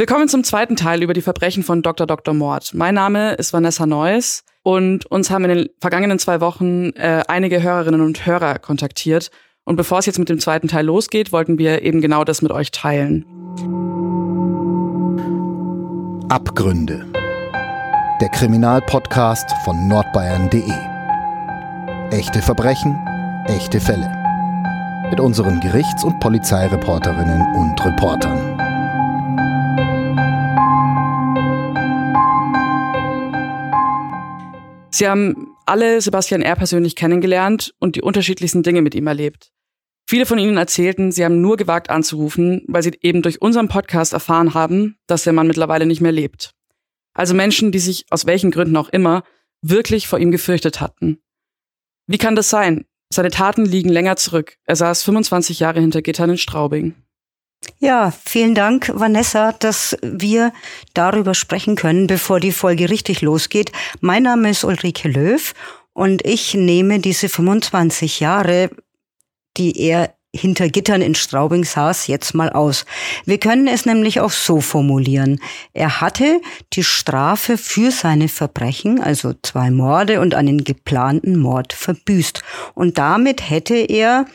[0.00, 2.06] Willkommen zum zweiten Teil über die Verbrechen von Dr.
[2.06, 2.32] Dr.
[2.32, 2.70] Mord.
[2.72, 7.60] Mein Name ist Vanessa Neuss und uns haben in den vergangenen zwei Wochen äh, einige
[7.60, 9.32] Hörerinnen und Hörer kontaktiert.
[9.64, 12.52] Und bevor es jetzt mit dem zweiten Teil losgeht, wollten wir eben genau das mit
[12.52, 13.24] euch teilen.
[16.28, 17.04] Abgründe.
[18.20, 20.62] Der Kriminalpodcast von nordbayern.de.
[22.16, 22.96] Echte Verbrechen,
[23.48, 24.08] echte Fälle.
[25.10, 28.47] Mit unseren Gerichts- und Polizeireporterinnen und Reportern.
[34.90, 36.56] Sie haben alle Sebastian R.
[36.56, 39.50] persönlich kennengelernt und die unterschiedlichsten Dinge mit ihm erlebt.
[40.08, 44.14] Viele von ihnen erzählten, sie haben nur gewagt anzurufen, weil sie eben durch unseren Podcast
[44.14, 46.54] erfahren haben, dass der Mann mittlerweile nicht mehr lebt.
[47.12, 49.22] Also Menschen, die sich aus welchen Gründen auch immer
[49.60, 51.18] wirklich vor ihm gefürchtet hatten.
[52.06, 52.86] Wie kann das sein?
[53.12, 54.56] Seine Taten liegen länger zurück.
[54.64, 56.94] Er saß 25 Jahre hinter Gittern in Straubing.
[57.80, 60.52] Ja, vielen Dank, Vanessa, dass wir
[60.94, 63.72] darüber sprechen können, bevor die Folge richtig losgeht.
[64.00, 65.54] Mein Name ist Ulrike Löw
[65.92, 68.70] und ich nehme diese 25 Jahre,
[69.56, 72.84] die er hinter Gittern in Straubing saß, jetzt mal aus.
[73.24, 75.40] Wir können es nämlich auch so formulieren.
[75.72, 76.40] Er hatte
[76.74, 82.42] die Strafe für seine Verbrechen, also zwei Morde und einen geplanten Mord verbüßt.
[82.74, 84.26] Und damit hätte er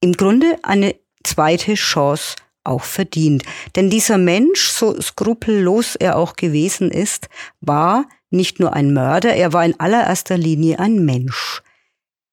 [0.00, 0.94] im Grunde eine
[1.24, 2.36] zweite Chance
[2.68, 3.42] auch verdient.
[3.76, 7.28] Denn dieser Mensch, so skrupellos er auch gewesen ist,
[7.60, 11.62] war nicht nur ein Mörder, er war in allererster Linie ein Mensch.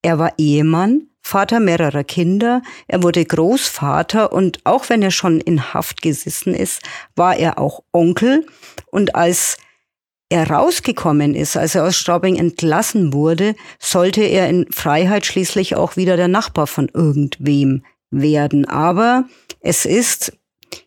[0.02, 5.74] Er war Ehemann, Vater mehrerer Kinder, er wurde Großvater und auch wenn er schon in
[5.74, 6.84] Haft gesessen ist,
[7.16, 8.46] war er auch Onkel
[8.92, 9.58] und als
[10.30, 15.98] er rausgekommen ist, als er aus Straubing entlassen wurde, sollte er in Freiheit schließlich auch
[15.98, 18.66] wieder der Nachbar von irgendwem werden.
[18.66, 19.26] Aber
[19.60, 20.34] es ist,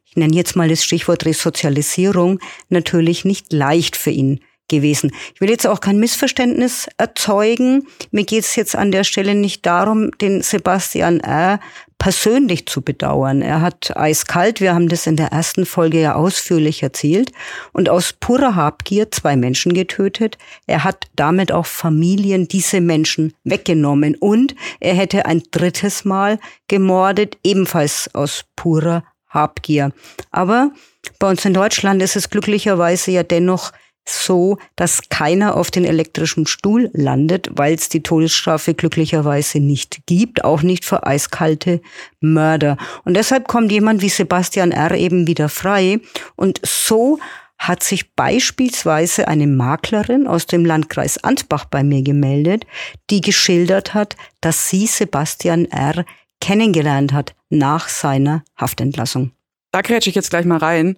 [0.04, 5.10] ich nenne jetzt mal das Stichwort Resozialisierung, natürlich nicht leicht für ihn gewesen.
[5.34, 7.86] Ich will jetzt auch kein Missverständnis erzeugen.
[8.10, 11.60] Mir geht es jetzt an der Stelle nicht darum, den Sebastian R.
[11.98, 13.42] persönlich zu bedauern.
[13.42, 17.32] Er hat eiskalt, wir haben das in der ersten Folge ja ausführlich erzählt,
[17.72, 20.38] und aus purer Habgier zwei Menschen getötet.
[20.66, 26.38] Er hat damit auch Familien diese Menschen weggenommen und er hätte ein drittes Mal
[26.68, 29.92] gemordet, ebenfalls aus purer Habgier.
[30.30, 30.70] Aber
[31.18, 33.72] bei uns in Deutschland ist es glücklicherweise ja dennoch
[34.08, 40.44] so, dass keiner auf den elektrischen Stuhl landet, weil es die Todesstrafe glücklicherweise nicht gibt,
[40.44, 41.80] auch nicht für eiskalte
[42.20, 42.76] Mörder.
[43.04, 44.92] Und deshalb kommt jemand wie Sebastian R.
[44.92, 46.00] eben wieder frei.
[46.36, 47.18] Und so
[47.58, 52.66] hat sich beispielsweise eine Maklerin aus dem Landkreis Ansbach bei mir gemeldet,
[53.10, 56.04] die geschildert hat, dass sie Sebastian R.
[56.40, 59.32] kennengelernt hat nach seiner Haftentlassung.
[59.72, 60.96] Da grätsche ich jetzt gleich mal rein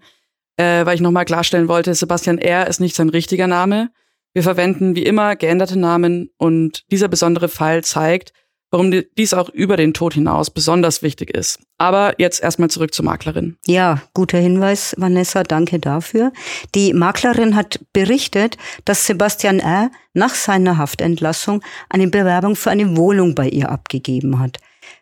[0.61, 2.67] äh, weil ich nochmal klarstellen wollte, Sebastian R.
[2.67, 3.91] ist nicht sein richtiger Name.
[4.35, 8.35] Wir verwenden wie immer geänderte Namen und dieser besondere Fall zeigt,
[8.71, 11.61] warum dies auch über den Tod hinaus besonders wichtig ist.
[11.79, 13.57] Aber jetzt erstmal zurück zur Maklerin.
[13.67, 16.31] Ja, guter Hinweis, Vanessa, danke dafür.
[16.75, 19.91] Die Maklerin hat berichtet, dass Sebastian R.
[20.13, 24.59] nach seiner Haftentlassung eine Bewerbung für eine Wohnung bei ihr abgegeben hat.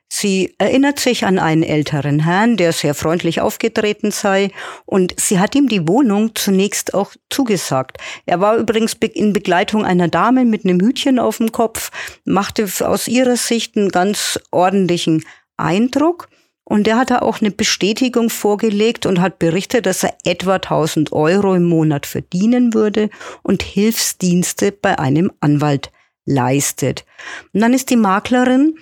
[0.08, 4.50] Sie erinnert sich an einen älteren Herrn, der sehr freundlich aufgetreten sei,
[4.86, 7.98] und sie hat ihm die Wohnung zunächst auch zugesagt.
[8.24, 11.90] Er war übrigens in Begleitung einer Dame mit einem Hütchen auf dem Kopf,
[12.24, 15.24] machte aus ihrer Sicht einen ganz ordentlichen
[15.58, 16.28] Eindruck.
[16.64, 21.54] Und er hatte auch eine Bestätigung vorgelegt und hat berichtet, dass er etwa 1000 Euro
[21.54, 23.08] im Monat verdienen würde
[23.42, 25.90] und Hilfsdienste bei einem Anwalt
[26.26, 27.06] leistet.
[27.54, 28.78] Und dann ist die Maklerin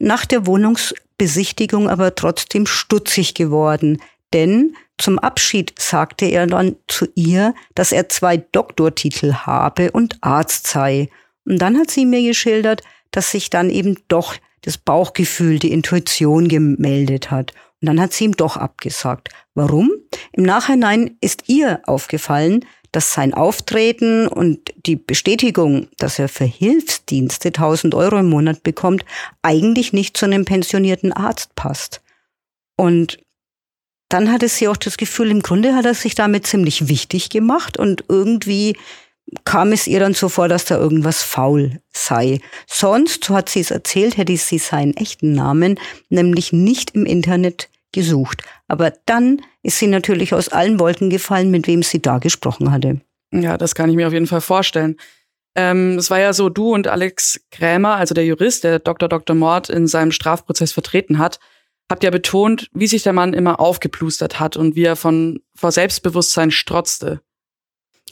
[0.00, 4.02] nach der Wohnungsbesichtigung aber trotzdem stutzig geworden,
[4.32, 10.66] denn zum Abschied sagte er dann zu ihr, dass er zwei Doktortitel habe und Arzt
[10.66, 11.08] sei.
[11.46, 16.48] Und dann hat sie mir geschildert, dass sich dann eben doch das Bauchgefühl, die Intuition
[16.48, 17.52] gemeldet hat.
[17.80, 19.30] Und dann hat sie ihm doch abgesagt.
[19.54, 19.90] Warum?
[20.32, 27.48] Im Nachhinein ist ihr aufgefallen, dass sein Auftreten und die Bestätigung, dass er für Hilfsdienste
[27.48, 29.04] 1000 Euro im Monat bekommt,
[29.42, 32.00] eigentlich nicht zu einem pensionierten Arzt passt.
[32.76, 33.18] Und
[34.08, 37.76] dann hatte sie auch das Gefühl, im Grunde hat er sich damit ziemlich wichtig gemacht
[37.76, 38.76] und irgendwie
[39.44, 42.40] kam es ihr dann so vor, dass da irgendwas faul sei.
[42.66, 45.78] Sonst, so hat sie es erzählt, hätte sie seinen echten Namen
[46.08, 48.42] nämlich nicht im Internet gesucht.
[48.70, 53.00] Aber dann ist sie natürlich aus allen Wolken gefallen, mit wem sie da gesprochen hatte.
[53.32, 54.96] Ja, das kann ich mir auf jeden Fall vorstellen.
[55.56, 59.08] Ähm, es war ja so, du und Alex Krämer, also der Jurist, der Dr.
[59.08, 59.34] Dr.
[59.34, 61.40] Mord in seinem Strafprozess vertreten hat,
[61.90, 65.72] habt ja betont, wie sich der Mann immer aufgeplustert hat und wie er von vor
[65.72, 67.20] Selbstbewusstsein strotzte.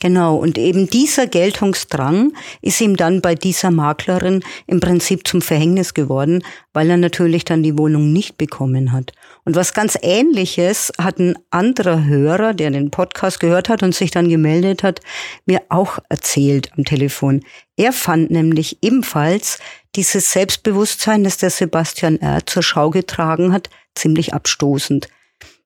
[0.01, 2.33] Genau, und eben dieser Geltungsdrang
[2.63, 7.63] ist ihm dann bei dieser Maklerin im Prinzip zum Verhängnis geworden, weil er natürlich dann
[7.63, 9.13] die Wohnung nicht bekommen hat.
[9.45, 14.11] Und was ganz ähnliches hat ein anderer Hörer, der den Podcast gehört hat und sich
[14.11, 15.01] dann gemeldet hat,
[15.47, 17.43] mir auch erzählt am Telefon.
[17.77, 19.59] Er fand nämlich ebenfalls
[19.97, 22.45] dieses Selbstbewusstsein, das der Sebastian R.
[22.47, 25.09] zur Schau getragen hat, ziemlich abstoßend.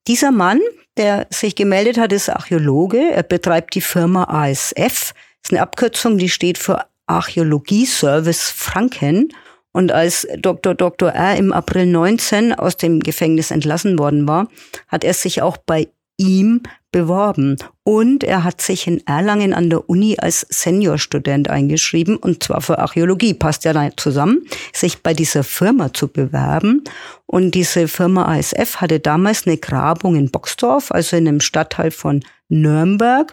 [0.07, 0.61] Dieser Mann,
[0.97, 3.11] der sich gemeldet hat, ist Archäologe.
[3.13, 4.75] Er betreibt die Firma ASF.
[5.13, 9.33] Das ist eine Abkürzung, die steht für Archäologie Service Franken.
[9.73, 10.75] Und als Dr.
[10.75, 11.11] Dr.
[11.11, 11.37] R.
[11.37, 14.49] im April 19 aus dem Gefängnis entlassen worden war,
[14.89, 15.89] hat er sich auch bei
[16.19, 17.57] ihm beworben.
[17.85, 22.79] Und er hat sich in Erlangen an der Uni als Seniorstudent eingeschrieben, und zwar für
[22.79, 23.35] Archäologie.
[23.35, 26.85] Passt ja da zusammen, sich bei dieser Firma zu bewerben.
[27.27, 32.23] Und diese Firma ASF hatte damals eine Grabung in Boxdorf, also in einem Stadtteil von
[32.49, 33.33] Nürnberg.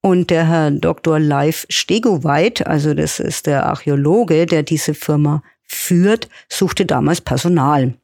[0.00, 1.18] Und der Herr Dr.
[1.18, 5.42] Leif Stegoweit, also das ist der Archäologe, der diese Firma
[5.74, 7.94] führt, suchte damals Personal.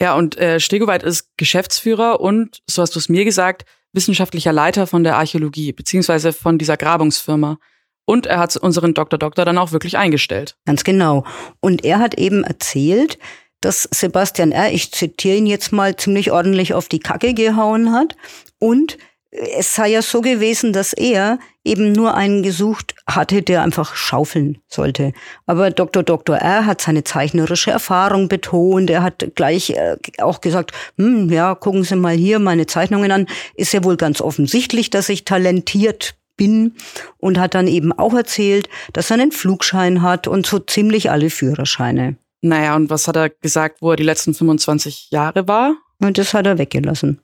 [0.00, 4.86] Ja, und äh, Stegoweit ist Geschäftsführer und, so hast du es mir gesagt, wissenschaftlicher Leiter
[4.86, 7.58] von der Archäologie, beziehungsweise von dieser Grabungsfirma.
[8.04, 9.18] Und er hat unseren Dr.
[9.18, 10.56] Doktor dann auch wirklich eingestellt.
[10.66, 11.24] Ganz genau.
[11.60, 13.18] Und er hat eben erzählt,
[13.60, 18.16] dass Sebastian R., ich zitiere ihn jetzt mal, ziemlich ordentlich auf die Kacke gehauen hat
[18.58, 18.98] und
[19.32, 24.58] es sei ja so gewesen, dass er eben nur einen gesucht hatte, der einfach schaufeln
[24.68, 25.12] sollte.
[25.46, 26.02] Aber Dr.
[26.02, 26.36] Dr.
[26.36, 26.66] R.
[26.66, 28.90] hat seine zeichnerische Erfahrung betont.
[28.90, 33.26] Er hat gleich äh, auch gesagt, hm, ja, gucken Sie mal hier meine Zeichnungen an.
[33.54, 36.74] Ist ja wohl ganz offensichtlich, dass ich talentiert bin
[37.16, 41.30] und hat dann eben auch erzählt, dass er einen Flugschein hat und so ziemlich alle
[41.30, 42.16] Führerscheine.
[42.42, 45.74] Naja, und was hat er gesagt, wo er die letzten 25 Jahre war?
[46.00, 47.21] Und das hat er weggelassen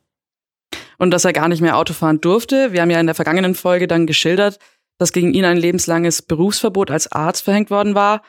[0.98, 2.72] und dass er gar nicht mehr Auto fahren durfte.
[2.72, 4.58] Wir haben ja in der vergangenen Folge dann geschildert,
[4.98, 8.22] dass gegen ihn ein lebenslanges Berufsverbot als Arzt verhängt worden war,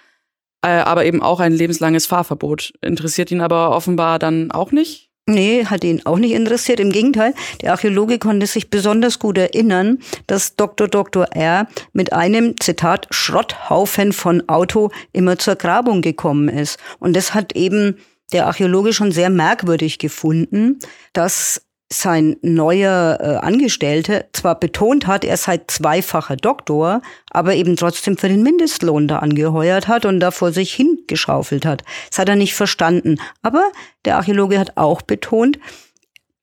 [0.62, 2.74] äh, aber eben auch ein lebenslanges Fahrverbot.
[2.81, 5.10] Interessiert ihn aber offenbar dann auch nicht?
[5.30, 6.80] Nee, hat ihn auch nicht interessiert.
[6.80, 10.88] Im Gegenteil, der Archäologe konnte sich besonders gut erinnern, dass Dr.
[10.88, 11.25] Dr.
[11.36, 11.68] R.
[11.94, 16.80] mit einem, Zitat, Schrotthaufen von Auto immer zur Grabung gekommen ist.
[16.98, 17.98] Und das hat eben
[18.33, 20.80] der Archäologe schon sehr merkwürdig gefunden,
[21.13, 27.01] dass sein neuer äh, Angestellte zwar betont hat, er sei zweifacher Doktor,
[27.31, 31.83] aber eben trotzdem für den Mindestlohn da angeheuert hat und da vor sich hingeschaufelt hat.
[32.09, 33.19] Das hat er nicht verstanden.
[33.41, 33.71] Aber
[34.06, 35.57] der Archäologe hat auch betont,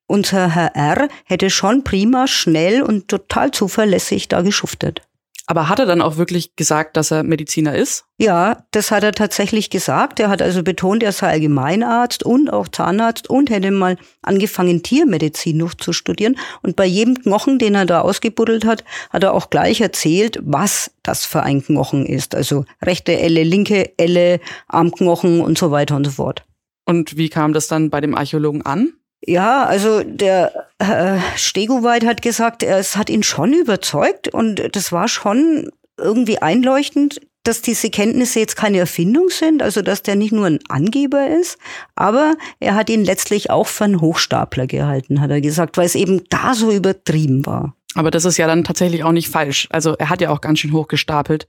[0.08, 1.08] unser Herr R.
[1.24, 5.05] hätte schon prima, schnell und total zuverlässig da geschuftet.
[5.48, 8.04] Aber hat er dann auch wirklich gesagt, dass er Mediziner ist?
[8.18, 10.18] Ja, das hat er tatsächlich gesagt.
[10.18, 15.56] Er hat also betont, er sei Allgemeinarzt und auch Zahnarzt und hätte mal angefangen, Tiermedizin
[15.56, 16.36] noch zu studieren.
[16.62, 20.90] Und bei jedem Knochen, den er da ausgebuddelt hat, hat er auch gleich erzählt, was
[21.04, 22.34] das für ein Knochen ist.
[22.34, 26.44] Also rechte Elle, linke Elle, Armknochen und so weiter und so fort.
[26.86, 28.94] Und wie kam das dann bei dem Archäologen an?
[29.26, 35.08] Ja, also der äh, Stegoweit hat gesagt, es hat ihn schon überzeugt und das war
[35.08, 40.46] schon irgendwie einleuchtend, dass diese Kenntnisse jetzt keine Erfindung sind, also dass der nicht nur
[40.46, 41.58] ein Angeber ist,
[41.94, 45.94] aber er hat ihn letztlich auch für einen Hochstapler gehalten, hat er gesagt, weil es
[45.94, 47.74] eben da so übertrieben war.
[47.94, 49.68] Aber das ist ja dann tatsächlich auch nicht falsch.
[49.70, 51.46] Also er hat ja auch ganz schön hochgestapelt.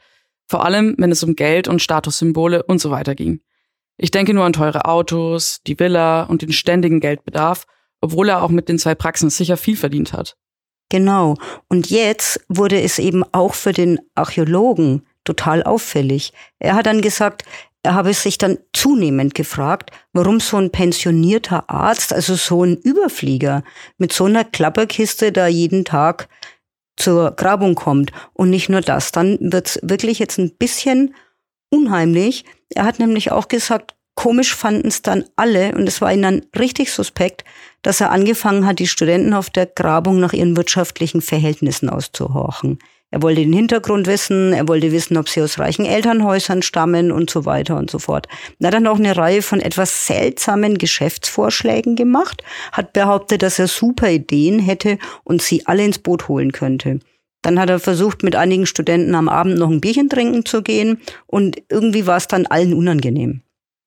[0.48, 3.42] Vor allem, wenn es um Geld und Statussymbole und so weiter ging.
[3.98, 7.66] Ich denke nur an teure Autos, die Villa und den ständigen Geldbedarf,
[8.02, 10.38] obwohl er auch mit den zwei Praxen sicher viel verdient hat.
[10.90, 11.36] Genau.
[11.68, 16.32] Und jetzt wurde es eben auch für den Archäologen total auffällig.
[16.60, 17.44] Er hat dann gesagt,
[17.84, 23.64] er habe sich dann zunehmend gefragt, warum so ein pensionierter Arzt, also so ein Überflieger,
[23.98, 26.30] mit so einer Klapperkiste da jeden Tag
[26.98, 28.12] zur Grabung kommt.
[28.34, 31.16] Und nicht nur das, dann wird's wirklich jetzt ein bisschen
[31.70, 32.46] unheimlich.
[32.74, 36.46] Er hat nämlich auch gesagt, komisch fanden es dann alle und es war ihnen dann
[36.58, 37.44] richtig suspekt,
[37.82, 42.80] dass er angefangen hat, die Studenten auf der Grabung nach ihren wirtschaftlichen Verhältnissen auszuhorchen.
[43.10, 47.30] Er wollte den Hintergrund wissen, er wollte wissen, ob sie aus reichen Elternhäusern stammen und
[47.30, 48.28] so weiter und so fort.
[48.60, 52.44] Er hat dann auch eine Reihe von etwas seltsamen Geschäftsvorschlägen gemacht,
[52.74, 57.00] hat behauptet, dass er super Ideen hätte und sie alle ins Boot holen könnte.
[57.42, 61.00] Dann hat er versucht, mit einigen Studenten am Abend noch ein Bierchen trinken zu gehen
[61.26, 63.42] und irgendwie war es dann allen unangenehm.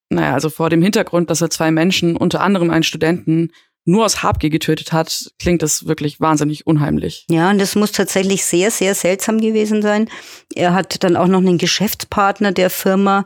[0.09, 3.51] Naja, also vor dem Hintergrund, dass er zwei Menschen, unter anderem einen Studenten,
[3.85, 7.27] nur aus Habgier getötet hat, klingt das wirklich wahnsinnig unheimlich.
[7.31, 10.09] Ja, und das muss tatsächlich sehr, sehr seltsam gewesen sein.
[10.55, 13.25] Er hat dann auch noch einen Geschäftspartner der Firma,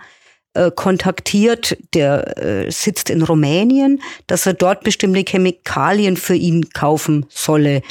[0.57, 7.27] äh, kontaktiert, der äh, sitzt in Rumänien, dass er dort bestimmte Chemikalien für ihn kaufen
[7.29, 7.83] solle.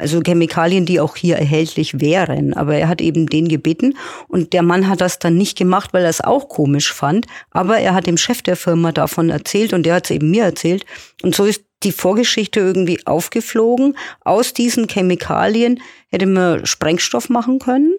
[0.00, 2.54] Also Chemikalien, die auch hier erhältlich wären.
[2.54, 3.96] Aber er hat eben den gebeten
[4.28, 7.26] und der Mann hat das dann nicht gemacht, weil er es auch komisch fand.
[7.50, 10.44] Aber er hat dem Chef der Firma davon erzählt und der hat es eben mir
[10.44, 10.84] erzählt.
[11.22, 13.96] Und so ist die Vorgeschichte irgendwie aufgeflogen.
[14.20, 15.80] Aus diesen Chemikalien
[16.10, 17.96] hätte man Sprengstoff machen können.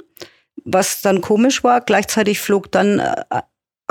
[0.64, 3.42] Was dann komisch war, gleichzeitig flog dann äh,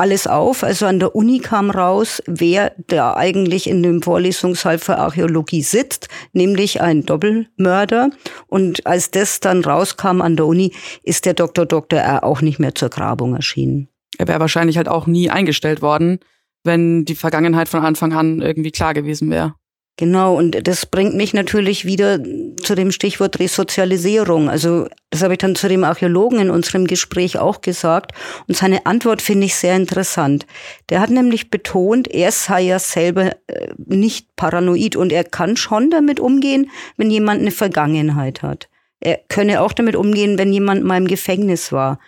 [0.01, 0.65] alles auf.
[0.65, 6.09] Also an der Uni kam raus, wer da eigentlich in dem Vorlesungssaal für Archäologie sitzt,
[6.33, 8.11] nämlich ein Doppelmörder.
[8.47, 11.67] Und als das dann rauskam an der Uni, ist der Dr.
[11.67, 12.01] Dr.
[12.01, 12.25] R.
[12.25, 13.89] auch nicht mehr zur Grabung erschienen.
[14.19, 16.19] Er wäre wahrscheinlich halt auch nie eingestellt worden,
[16.65, 19.55] wenn die Vergangenheit von Anfang an irgendwie klar gewesen wäre.
[20.01, 22.19] Genau, und das bringt mich natürlich wieder
[22.63, 24.49] zu dem Stichwort Resozialisierung.
[24.49, 28.13] Also das habe ich dann zu dem Archäologen in unserem Gespräch auch gesagt.
[28.49, 30.47] Und seine Antwort finde ich sehr interessant.
[30.89, 35.91] Der hat nämlich betont, er sei ja selber äh, nicht paranoid und er kann schon
[35.91, 38.71] damit umgehen, wenn jemand eine Vergangenheit hat.
[39.01, 41.99] Er könne auch damit umgehen, wenn jemand mal im Gefängnis war.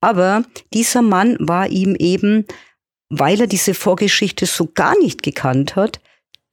[0.00, 2.46] Aber dieser Mann war ihm eben,
[3.10, 6.00] weil er diese Vorgeschichte so gar nicht gekannt hat,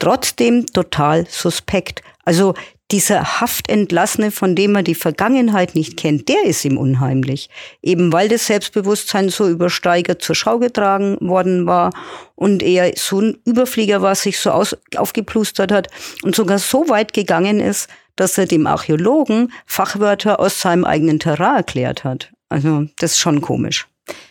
[0.01, 2.01] trotzdem total suspekt.
[2.25, 2.53] Also
[2.91, 7.49] dieser Haftentlassene, von dem er die Vergangenheit nicht kennt, der ist ihm unheimlich.
[7.81, 11.91] Eben weil das Selbstbewusstsein so übersteigert zur Schau getragen worden war
[12.35, 15.87] und er so ein Überflieger war, sich so aus, aufgeplustert hat
[16.23, 21.57] und sogar so weit gegangen ist, dass er dem Archäologen Fachwörter aus seinem eigenen Terrain
[21.57, 22.31] erklärt hat.
[22.49, 23.87] Also das ist schon komisch.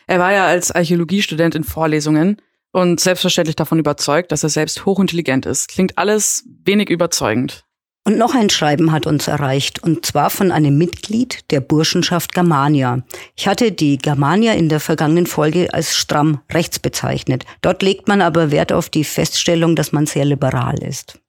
[0.07, 2.37] Er war ja als Archäologiestudent in Vorlesungen
[2.73, 5.69] und selbstverständlich davon überzeugt, dass er selbst hochintelligent ist.
[5.69, 7.65] Klingt alles wenig überzeugend.
[8.07, 13.03] Und noch ein Schreiben hat uns erreicht, und zwar von einem Mitglied der Burschenschaft Germania.
[13.37, 17.45] Ich hatte die Germania in der vergangenen Folge als stramm rechts bezeichnet.
[17.61, 21.21] Dort legt man aber Wert auf die Feststellung, dass man sehr liberal ist.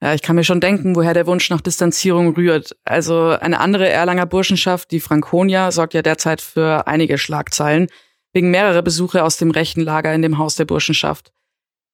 [0.00, 2.76] Ja, ich kann mir schon denken, woher der Wunsch nach Distanzierung rührt.
[2.84, 7.88] Also eine andere Erlanger Burschenschaft, die Franconia, sorgt ja derzeit für einige Schlagzeilen
[8.32, 11.32] wegen mehrerer Besuche aus dem rechten Lager in dem Haus der Burschenschaft.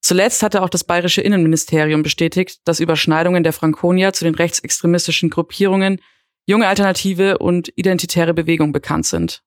[0.03, 6.01] Zuletzt hatte auch das bayerische Innenministerium bestätigt, dass Überschneidungen der Frankonia zu den rechtsextremistischen Gruppierungen
[6.47, 9.43] Junge Alternative und Identitäre Bewegung bekannt sind.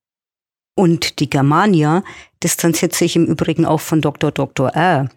[0.75, 2.03] Und die Germania
[2.41, 4.31] distanziert sich im Übrigen auch von Dr.
[4.31, 4.69] Dr.
[4.69, 5.09] R.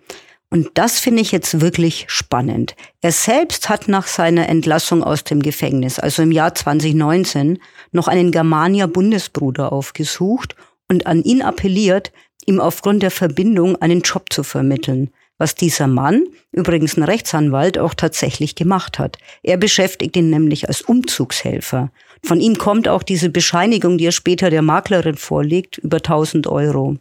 [0.51, 2.75] Und das finde ich jetzt wirklich spannend.
[3.01, 7.59] Er selbst hat nach seiner Entlassung aus dem Gefängnis, also im Jahr 2019,
[7.93, 10.57] noch einen Germania Bundesbruder aufgesucht
[10.91, 12.13] und an ihn appelliert,
[12.47, 17.95] ihm aufgrund der Verbindung einen Job zu vermitteln, was dieser Mann, übrigens ein Rechtsanwalt, auch
[17.95, 19.17] tatsächlich gemacht hat.
[19.43, 21.91] Er beschäftigt ihn nämlich als Umzugshelfer.
[22.23, 26.99] Von ihm kommt auch diese Bescheinigung, die er später der Maklerin vorlegt, über 1000 Euro.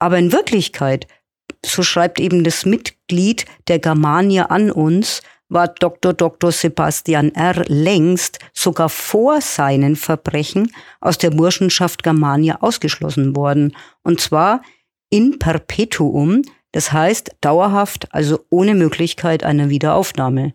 [0.00, 1.06] Aber in Wirklichkeit,
[1.64, 6.12] so schreibt eben das Mitglied der Germania an uns, war Dr.
[6.12, 6.52] Dr.
[6.52, 7.64] Sebastian R.
[7.66, 13.76] längst sogar vor seinen Verbrechen aus der Burschenschaft Germania ausgeschlossen worden.
[14.02, 14.62] Und zwar
[15.10, 20.54] in perpetuum, das heißt dauerhaft, also ohne Möglichkeit einer Wiederaufnahme.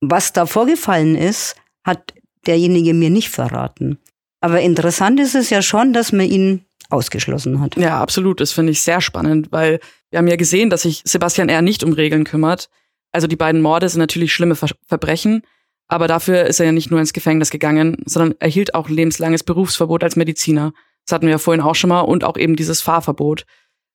[0.00, 2.12] Was da vorgefallen ist, hat
[2.46, 3.98] derjenige mir nicht verraten.
[4.40, 7.76] Aber interessant ist es ja schon, dass man ihn ausgeschlossen hat.
[7.76, 8.40] Ja, absolut.
[8.40, 11.62] Das finde ich sehr spannend, weil wir haben ja gesehen, dass sich Sebastian R.
[11.62, 12.68] nicht um Regeln kümmert.
[13.14, 15.42] Also die beiden Morde sind natürlich schlimme Ver Verbrechen,
[15.86, 20.02] aber dafür ist er ja nicht nur ins Gefängnis gegangen, sondern erhielt auch lebenslanges Berufsverbot
[20.02, 20.72] als Mediziner.
[21.06, 23.46] Das hatten wir ja vorhin auch schon mal und auch eben dieses Fahrverbot.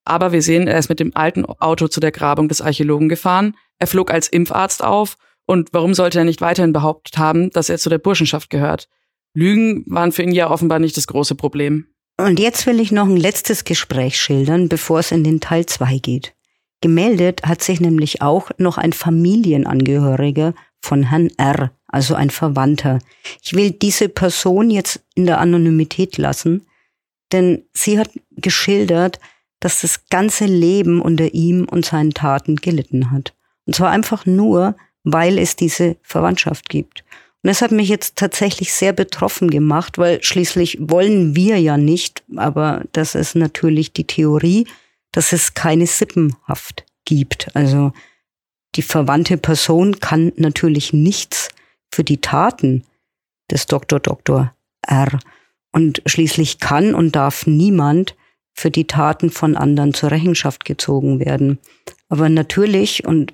[0.06, 3.58] Aber wir sehen, er ist mit dem alten Auto zu der Grabung des Archäologen gefahren.
[3.78, 5.18] Er flog als Impfarzt auf.
[5.46, 8.88] Und warum sollte er nicht weiterhin behauptet haben, dass er zu der Burschenschaft gehört?
[9.34, 11.88] Lügen waren für ihn ja offenbar nicht das große Problem.
[12.18, 15.98] Und jetzt will ich noch ein letztes Gespräch schildern, bevor es in den Teil 2
[15.98, 16.36] geht.
[16.82, 23.00] Gemeldet hat sich nämlich auch noch ein Familienangehöriger von Herrn R., also ein Verwandter.
[23.42, 26.66] Ich will diese Person jetzt in der Anonymität lassen,
[27.32, 29.20] denn sie hat geschildert,
[29.60, 33.34] dass das ganze Leben unter ihm und seinen Taten gelitten hat.
[33.66, 37.04] Und zwar einfach nur, weil es diese Verwandtschaft gibt.
[37.42, 42.24] Und das hat mich jetzt tatsächlich sehr betroffen gemacht, weil schließlich wollen wir ja nicht,
[42.36, 44.66] aber das ist natürlich die Theorie,
[45.12, 47.56] dass es keine Sippenhaft gibt.
[47.56, 47.94] Also
[48.76, 51.50] die verwandte Person kann natürlich nichts
[51.92, 52.84] für die Taten
[53.50, 54.00] des Dr.
[54.00, 54.54] Dr.
[54.88, 55.20] R.
[55.72, 58.16] Und schließlich kann und darf niemand
[58.54, 61.60] für die Taten von anderen zur Rechenschaft gezogen werden.
[62.10, 63.34] Aber natürlich, und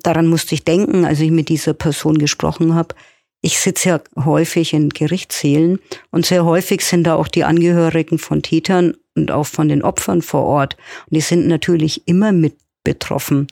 [0.00, 2.94] daran musste ich denken, als ich mit dieser Person gesprochen habe,
[3.40, 5.78] ich sitze ja häufig in Gerichtssälen
[6.10, 10.22] und sehr häufig sind da auch die Angehörigen von Tätern und auch von den Opfern
[10.22, 10.76] vor Ort.
[11.06, 13.46] Und die sind natürlich immer mit betroffen.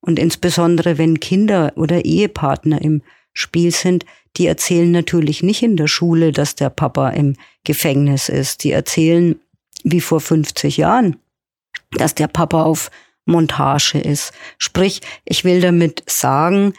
[0.00, 3.02] Und insbesondere wenn Kinder oder Ehepartner im
[3.32, 4.04] Spiel sind,
[4.36, 8.64] die erzählen natürlich nicht in der Schule, dass der Papa im Gefängnis ist.
[8.64, 9.40] Die erzählen
[9.84, 11.16] wie vor 50 Jahren,
[11.92, 12.90] dass der Papa auf
[13.24, 14.32] Montage ist.
[14.58, 16.74] Sprich, ich will damit sagen,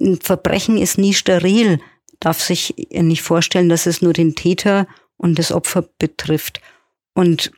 [0.00, 1.80] ein Verbrechen ist nie steril,
[2.20, 4.86] darf sich nicht vorstellen, dass es nur den Täter
[5.16, 6.60] und das Opfer betrifft.
[7.18, 7.50] Und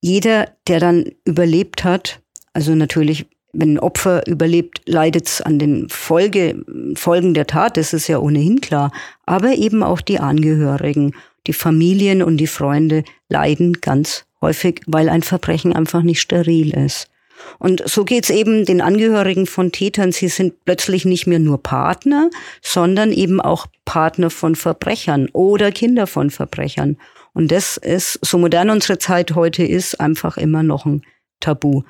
[0.00, 2.22] jeder, der dann überlebt hat,
[2.54, 7.92] also natürlich, wenn ein Opfer überlebt, leidet es an den Folge, Folgen der Tat, das
[7.92, 8.92] ist ja ohnehin klar.
[9.26, 11.14] Aber eben auch die Angehörigen,
[11.46, 17.10] die Familien und die Freunde leiden ganz häufig, weil ein Verbrechen einfach nicht steril ist.
[17.58, 20.12] Und so geht's eben den Angehörigen von Tätern.
[20.12, 22.30] Sie sind plötzlich nicht mehr nur Partner,
[22.62, 26.96] sondern eben auch Partner von Verbrechern oder Kinder von Verbrechern.
[27.36, 31.02] Und das ist, so modern unsere Zeit heute ist, einfach immer noch ein
[31.38, 31.82] Tabu.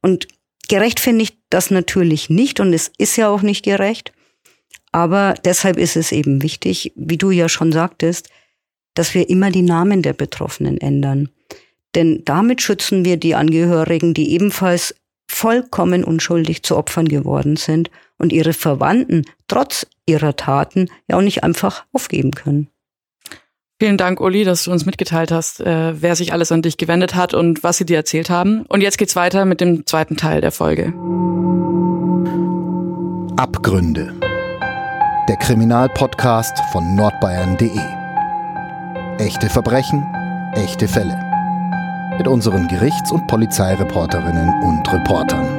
[0.00, 0.28] Und
[0.66, 4.14] gerecht finde ich das natürlich nicht und es ist ja auch nicht gerecht.
[4.92, 8.30] Aber deshalb ist es eben wichtig, wie du ja schon sagtest,
[8.94, 11.28] dass wir immer die Namen der Betroffenen ändern.
[11.94, 14.94] Denn damit schützen wir die Angehörigen, die ebenfalls
[15.28, 21.44] vollkommen unschuldig zu Opfern geworden sind und ihre Verwandten trotz ihrer Taten ja auch nicht
[21.44, 22.70] einfach aufgeben können.
[23.80, 27.14] Vielen Dank, Uli, dass du uns mitgeteilt hast, äh, wer sich alles an dich gewendet
[27.14, 28.64] hat und was sie dir erzählt haben.
[28.68, 30.92] Und jetzt geht's weiter mit dem zweiten Teil der Folge.
[33.36, 34.14] Abgründe.
[35.28, 37.80] Der Kriminalpodcast von nordbayern.de.
[39.18, 40.04] Echte Verbrechen,
[40.54, 41.24] echte Fälle
[42.18, 45.53] mit unseren Gerichts- und Polizeireporterinnen und Reportern.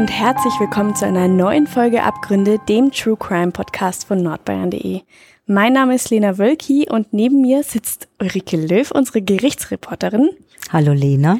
[0.00, 5.02] Und herzlich willkommen zu einer neuen Folge Abgründe, dem True Crime Podcast von nordbayern.de.
[5.44, 10.30] Mein Name ist Lena Wölki und neben mir sitzt Ulrike Löw, unsere Gerichtsreporterin.
[10.72, 11.38] Hallo Lena.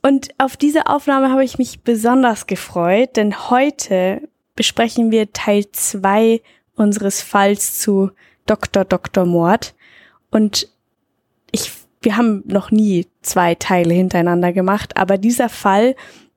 [0.00, 6.40] Und auf diese Aufnahme habe ich mich besonders gefreut, denn heute besprechen wir Teil zwei
[6.74, 8.10] unseres Falls zu
[8.46, 8.86] Dr.
[8.86, 9.26] Dr.
[9.26, 9.74] Mord.
[10.30, 10.66] Und
[11.50, 15.94] ich, wir haben noch nie zwei Teile hintereinander gemacht, aber dieser Fall,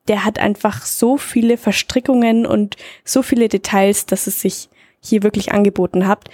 [0.08, 5.52] der hat einfach so viele Verstrickungen und so viele Details, dass es sich hier wirklich
[5.52, 6.30] angeboten hat.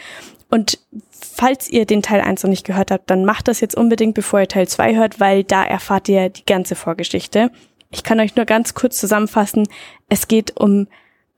[0.49, 0.79] Und
[1.11, 4.41] falls ihr den Teil 1 noch nicht gehört habt, dann macht das jetzt unbedingt, bevor
[4.41, 7.51] ihr Teil 2 hört, weil da erfahrt ihr die ganze Vorgeschichte.
[7.89, 9.67] Ich kann euch nur ganz kurz zusammenfassen.
[10.09, 10.87] Es geht um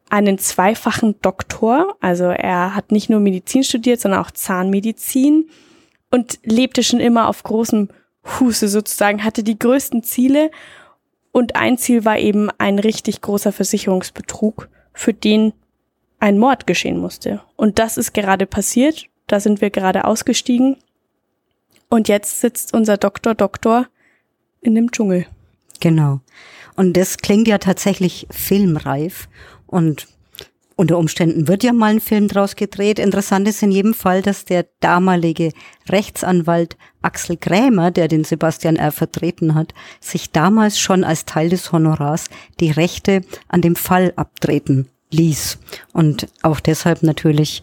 [0.09, 1.95] einen zweifachen Doktor.
[1.99, 5.49] Also er hat nicht nur Medizin studiert, sondern auch Zahnmedizin
[6.11, 7.89] und lebte schon immer auf großem
[8.23, 10.51] Fuße sozusagen, hatte die größten Ziele
[11.33, 15.51] und ein Ziel war eben ein richtig großer Versicherungsbetrug, für den
[16.19, 17.41] ein Mord geschehen musste.
[17.57, 19.07] Und das ist gerade passiert.
[19.25, 20.77] Da sind wir gerade ausgestiegen.
[21.89, 23.87] Und jetzt sitzt unser Doktor Doktor
[24.61, 25.25] in dem Dschungel.
[25.79, 26.21] Genau.
[26.75, 29.27] Und das klingt ja tatsächlich filmreif.
[29.65, 30.07] Und
[30.75, 32.99] unter Umständen wird ja mal ein Film draus gedreht.
[32.99, 35.51] Interessant ist in jedem Fall, dass der damalige
[35.89, 38.91] Rechtsanwalt Axel Krämer, der den Sebastian R.
[38.91, 42.25] vertreten hat, sich damals schon als Teil des Honorars
[42.59, 45.59] die Rechte an dem Fall abtreten ließ.
[45.93, 47.61] Und auch deshalb natürlich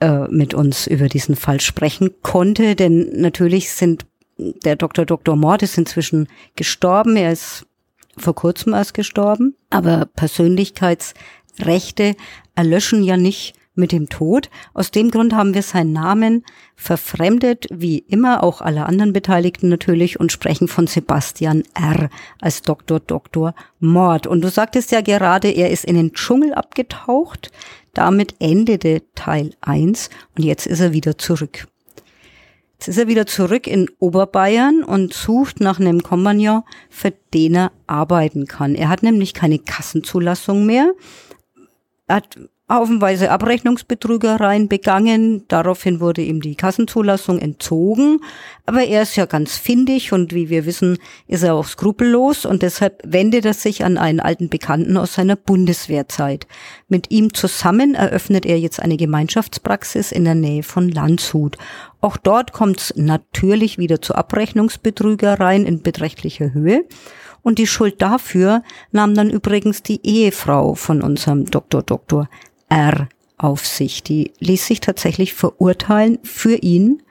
[0.00, 4.06] äh, mit uns über diesen Fall sprechen konnte, denn natürlich sind
[4.36, 5.04] der Dr.
[5.04, 5.36] Dr.
[5.36, 7.16] Mord ist inzwischen gestorben.
[7.16, 7.66] Er ist
[8.16, 10.06] vor kurzem erst gestorben, aber
[11.56, 12.16] Persönlichkeitsrechte
[12.54, 14.50] erlöschen ja nicht mit dem Tod.
[14.74, 16.44] Aus dem Grund haben wir seinen Namen
[16.76, 22.10] verfremdet, wie immer auch alle anderen Beteiligten natürlich, und sprechen von Sebastian R.
[22.38, 23.00] als Dr.
[23.00, 23.54] Dr.
[23.80, 24.26] Mord.
[24.26, 27.50] Und du sagtest ja gerade, er ist in den Dschungel abgetaucht.
[27.94, 31.66] Damit endete Teil 1 und jetzt ist er wieder zurück.
[32.78, 37.72] Jetzt ist er wieder zurück in Oberbayern und sucht nach einem Kompagnon, für den er
[37.86, 38.74] arbeiten kann.
[38.74, 40.92] Er hat nämlich keine Kassenzulassung mehr.
[42.08, 42.38] Hat
[42.72, 45.44] haufenweise Abrechnungsbetrügereien begangen.
[45.48, 48.20] Daraufhin wurde ihm die Kassenzulassung entzogen.
[48.66, 52.62] Aber er ist ja ganz findig und wie wir wissen, ist er auch skrupellos und
[52.62, 56.46] deshalb wendet er sich an einen alten Bekannten aus seiner Bundeswehrzeit.
[56.88, 61.58] Mit ihm zusammen eröffnet er jetzt eine Gemeinschaftspraxis in der Nähe von Landshut.
[62.00, 66.84] Auch dort kommt es natürlich wieder zu Abrechnungsbetrügereien in beträchtlicher Höhe.
[67.42, 71.82] Und die Schuld dafür nahm dann übrigens die Ehefrau von unserem Dr.
[71.82, 72.28] Dr.
[72.68, 74.02] R auf sich.
[74.02, 77.02] Die ließ sich tatsächlich verurteilen für ihn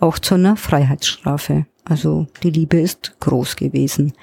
[0.00, 1.66] auch zu einer Freiheitsstrafe.
[1.84, 4.14] Also die Liebe ist groß gewesen.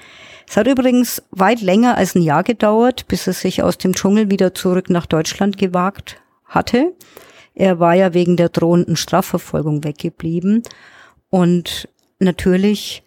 [0.48, 4.30] Es hat übrigens weit länger als ein Jahr gedauert, bis er sich aus dem Dschungel
[4.30, 6.92] wieder zurück nach Deutschland gewagt hatte.
[7.54, 10.62] Er war ja wegen der drohenden Strafverfolgung weggeblieben.
[11.30, 13.04] Und natürlich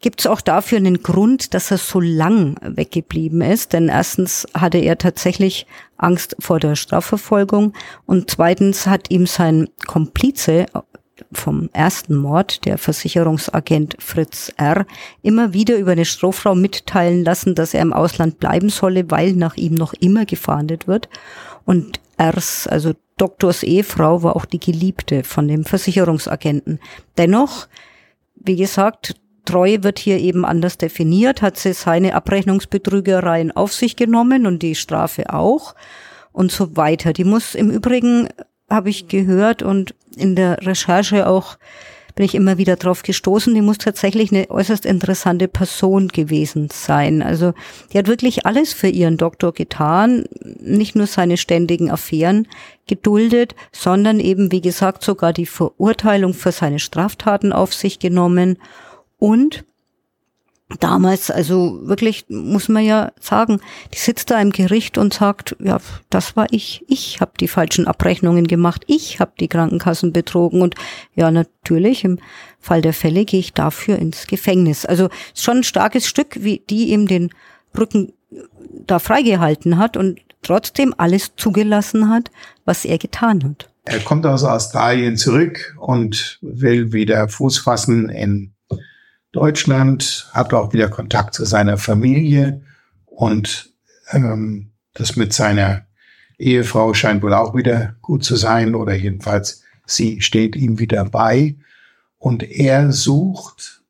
[0.00, 3.72] gibt es auch dafür einen Grund, dass er so lang weggeblieben ist.
[3.72, 7.74] Denn erstens hatte er tatsächlich Angst vor der Strafverfolgung
[8.06, 10.66] und zweitens hat ihm sein Komplize
[11.32, 14.86] vom ersten Mord, der Versicherungsagent Fritz R.,
[15.22, 19.56] immer wieder über eine Strohfrau mitteilen lassen, dass er im Ausland bleiben solle, weil nach
[19.56, 21.10] ihm noch immer gefahndet wird.
[21.66, 26.80] Und Rs, also Doktors Ehefrau, war auch die Geliebte von dem Versicherungsagenten.
[27.18, 27.68] Dennoch,
[28.34, 29.14] wie gesagt,
[29.50, 34.76] Treue wird hier eben anders definiert, hat sie seine Abrechnungsbetrügereien auf sich genommen und die
[34.76, 35.74] Strafe auch
[36.32, 37.12] und so weiter.
[37.12, 38.28] Die muss im Übrigen,
[38.68, 41.58] habe ich gehört und in der Recherche auch
[42.14, 47.22] bin ich immer wieder drauf gestoßen, die muss tatsächlich eine äußerst interessante Person gewesen sein.
[47.22, 47.52] Also
[47.92, 50.26] die hat wirklich alles für ihren Doktor getan,
[50.60, 52.46] nicht nur seine ständigen Affären
[52.86, 58.58] geduldet, sondern eben, wie gesagt, sogar die Verurteilung für seine Straftaten auf sich genommen
[59.20, 59.64] und
[60.78, 63.60] damals, also wirklich, muss man ja sagen,
[63.92, 65.78] die sitzt da im Gericht und sagt, ja,
[66.10, 66.84] das war ich.
[66.88, 68.84] Ich habe die falschen Abrechnungen gemacht.
[68.86, 70.62] Ich habe die Krankenkassen betrogen.
[70.62, 70.74] Und
[71.14, 72.18] ja, natürlich, im
[72.58, 74.86] Fall der Fälle gehe ich dafür ins Gefängnis.
[74.86, 77.30] Also schon ein starkes Stück, wie die ihm den
[77.76, 78.12] Rücken
[78.86, 82.30] da freigehalten hat und trotzdem alles zugelassen hat,
[82.64, 83.70] was er getan hat.
[83.84, 88.52] Er kommt aus Australien zurück und will wieder Fuß fassen in
[89.32, 92.62] Deutschland, hat auch wieder Kontakt zu seiner Familie
[93.04, 93.72] und
[94.10, 95.86] ähm, das mit seiner
[96.38, 101.56] Ehefrau scheint wohl auch wieder gut zu sein oder jedenfalls sie steht ihm wieder bei.
[102.16, 103.82] Und er sucht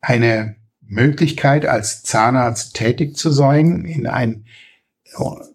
[0.00, 3.84] eine Möglichkeit als Zahnarzt tätig zu sein.
[3.84, 4.44] In ein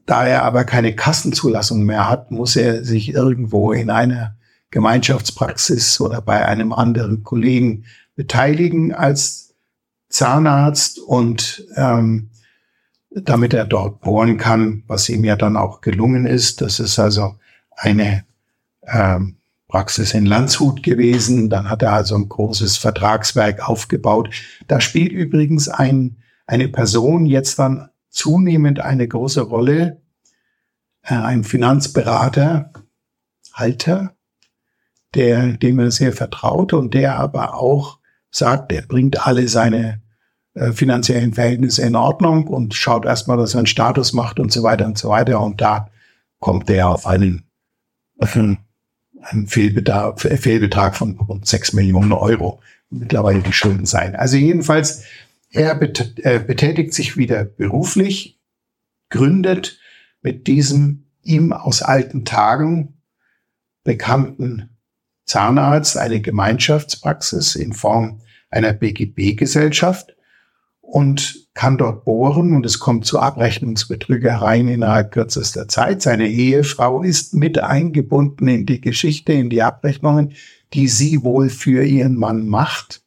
[0.05, 4.35] da er aber keine Kassenzulassung mehr hat, muss er sich irgendwo in einer
[4.71, 9.55] Gemeinschaftspraxis oder bei einem anderen Kollegen beteiligen als
[10.09, 12.29] Zahnarzt und ähm,
[13.09, 16.61] damit er dort bohren kann, was ihm ja dann auch gelungen ist.
[16.61, 17.35] Das ist also
[17.71, 18.25] eine
[18.85, 21.49] ähm, Praxis in Landshut gewesen.
[21.49, 24.29] Dann hat er also ein großes Vertragswerk aufgebaut.
[24.67, 30.01] Da spielt übrigens ein, eine Person jetzt dann zunehmend eine große Rolle,
[31.03, 32.71] äh, ein Finanzberater,
[33.53, 34.15] Halter,
[35.15, 37.99] der, dem er sehr vertraut und der aber auch
[38.35, 40.01] sagt, er bringt alle seine
[40.55, 44.63] äh, finanziellen Verhältnisse in Ordnung und schaut erstmal, dass er einen Status macht und so
[44.63, 45.39] weiter und so weiter.
[45.39, 45.89] Und da
[46.39, 47.43] kommt er auf einen,
[48.19, 48.57] auf einen,
[49.21, 54.15] einen Fehlbetrag, von rund sechs Millionen Euro mittlerweile die Schulden sein.
[54.15, 55.03] Also jedenfalls,
[55.49, 58.39] er betätigt sich wieder beruflich,
[59.09, 59.79] gründet
[60.21, 62.95] mit diesem ihm aus alten Tagen
[63.83, 64.72] bekannten
[65.25, 70.15] Zahnarzt eine Gemeinschaftspraxis in Form einer BGB-Gesellschaft
[70.81, 76.01] und kann dort bohren und es kommt zu Abrechnungsbetrügereien innerhalb kürzester Zeit.
[76.01, 80.33] Seine Ehefrau ist mit eingebunden in die Geschichte, in die Abrechnungen,
[80.73, 83.01] die sie wohl für ihren Mann macht.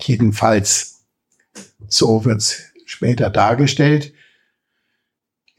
[0.00, 1.04] Jedenfalls,
[1.88, 4.12] so wird es später dargestellt.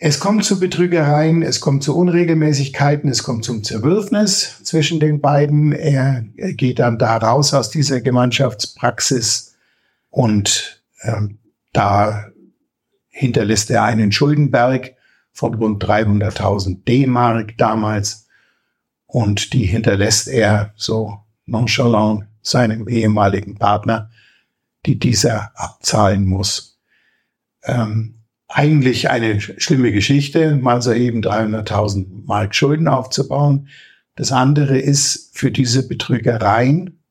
[0.04, 5.74] Es kommt zu Betrügereien, es kommt zu Unregelmäßigkeiten, es kommt zum Zerwürfnis zwischen den beiden.
[5.74, 9.56] Er geht dann da raus aus dieser Gemeinschaftspraxis
[10.10, 11.38] und ähm,
[11.72, 12.26] da
[13.10, 14.96] hinterlässt er einen Schuldenberg
[15.34, 18.28] von rund 300.000 D-Mark damals
[19.06, 24.10] und die hinterlässt er so nonchalant seinem ehemaligen Partner,
[24.88, 26.80] die dieser abzahlen muss.
[27.62, 28.21] Ähm,
[28.54, 33.68] eigentlich eine schlimme Geschichte, mal so eben 300.000 Mark Schulden aufzubauen.
[34.16, 37.02] Das andere ist für diese Betrügereien,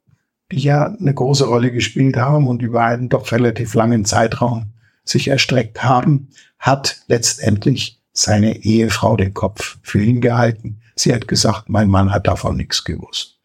[0.53, 4.73] die ja eine große Rolle gespielt haben und über einen doch relativ langen Zeitraum
[5.05, 10.81] sich erstreckt haben, hat letztendlich seine Ehefrau den Kopf für ihn gehalten.
[10.95, 13.39] Sie hat gesagt, mein Mann hat davon nichts gewusst.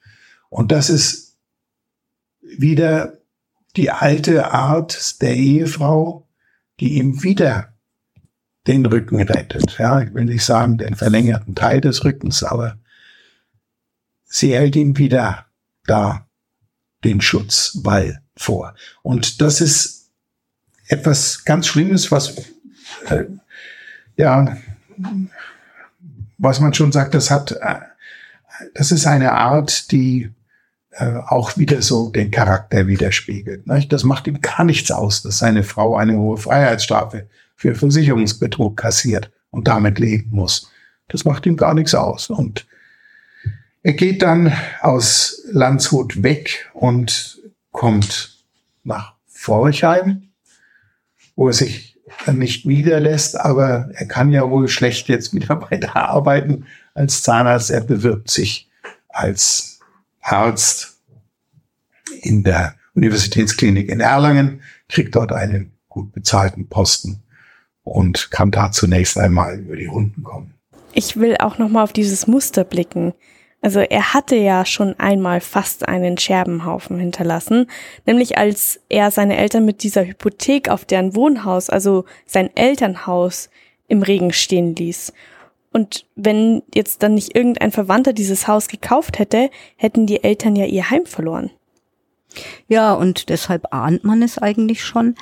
[0.49, 1.37] Und das ist
[2.41, 3.13] wieder
[3.75, 6.27] die alte Art der Ehefrau,
[6.79, 7.74] die ihm wieder
[8.67, 9.77] den Rücken rettet.
[9.77, 12.77] Ja, ich will nicht sagen den verlängerten Teil des Rückens, aber
[14.25, 15.45] sie hält ihm wieder
[15.85, 16.27] da
[17.03, 18.73] den Schutzwall vor.
[19.03, 20.09] Und das ist
[20.87, 22.35] etwas ganz Schlimmes, was
[23.07, 23.25] äh,
[24.17, 24.57] ja,
[26.37, 27.75] was man schon sagt, das hat, äh,
[28.73, 30.31] das ist eine Art, die
[30.91, 33.67] äh, auch wieder so den Charakter widerspiegelt.
[33.67, 33.91] Nicht?
[33.91, 39.31] Das macht ihm gar nichts aus, dass seine Frau eine hohe Freiheitsstrafe für Versicherungsbetrug kassiert
[39.49, 40.71] und damit leben muss.
[41.07, 42.29] Das macht ihm gar nichts aus.
[42.29, 42.67] Und
[43.83, 47.39] Er geht dann aus Landshut weg und
[47.71, 48.43] kommt
[48.83, 50.29] nach Forchheim,
[51.35, 51.99] wo er sich
[52.31, 56.65] nicht niederlässt, aber er kann ja wohl schlecht jetzt wieder weiter arbeiten
[56.95, 57.69] als Zahnarzt.
[57.69, 58.69] Er bewirbt sich
[59.09, 59.79] als
[60.21, 60.97] Arzt
[62.21, 67.24] in der Universitätsklinik in Erlangen, kriegt dort einen gut bezahlten Posten
[67.85, 70.53] und kann da zunächst einmal über die Runden kommen.
[70.93, 73.13] Ich will auch noch mal auf dieses Muster blicken.
[73.61, 77.67] Also er hatte ja schon einmal fast einen Scherbenhaufen hinterlassen,
[78.05, 83.49] nämlich als er seine Eltern mit dieser Hypothek auf deren Wohnhaus, also sein Elternhaus,
[83.87, 85.13] im Regen stehen ließ.
[85.71, 90.65] Und wenn jetzt dann nicht irgendein Verwandter dieses Haus gekauft hätte, hätten die Eltern ja
[90.65, 91.51] ihr Heim verloren.
[92.67, 95.15] Ja, und deshalb ahnt man es eigentlich schon.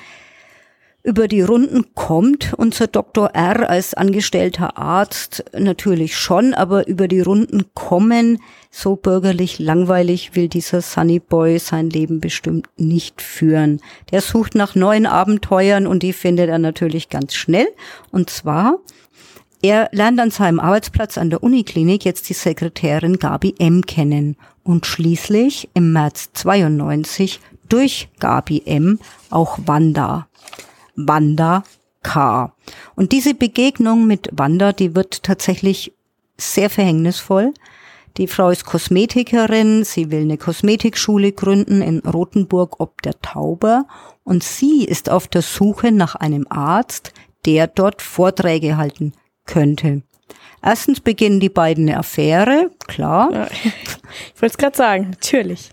[1.05, 3.31] Über die Runden kommt unser Dr.
[3.33, 8.39] R als angestellter Arzt natürlich schon, aber über die Runden kommen,
[8.71, 13.81] so bürgerlich langweilig will dieser Sunny Boy sein Leben bestimmt nicht führen.
[14.11, 17.67] Der sucht nach neuen Abenteuern und die findet er natürlich ganz schnell.
[18.11, 18.77] Und zwar,
[19.61, 24.85] er lernt an seinem Arbeitsplatz an der Uniklinik jetzt die Sekretärin Gabi M kennen und
[24.85, 30.27] schließlich im März 92 durch Gabi M auch Wanda.
[30.95, 31.63] Wanda
[32.03, 32.53] K.
[32.95, 35.93] Und diese Begegnung mit Wanda, die wird tatsächlich
[36.37, 37.53] sehr verhängnisvoll.
[38.17, 43.87] Die Frau ist Kosmetikerin, sie will eine Kosmetikschule gründen in Rothenburg ob der Tauber
[44.23, 47.11] und sie ist auf der Suche nach einem Arzt,
[47.45, 49.13] der dort Vorträge halten
[49.45, 50.03] könnte.
[50.61, 53.29] Erstens beginnen die beiden eine Affäre, klar.
[53.33, 55.71] Ja, ich wollte es gerade sagen, natürlich.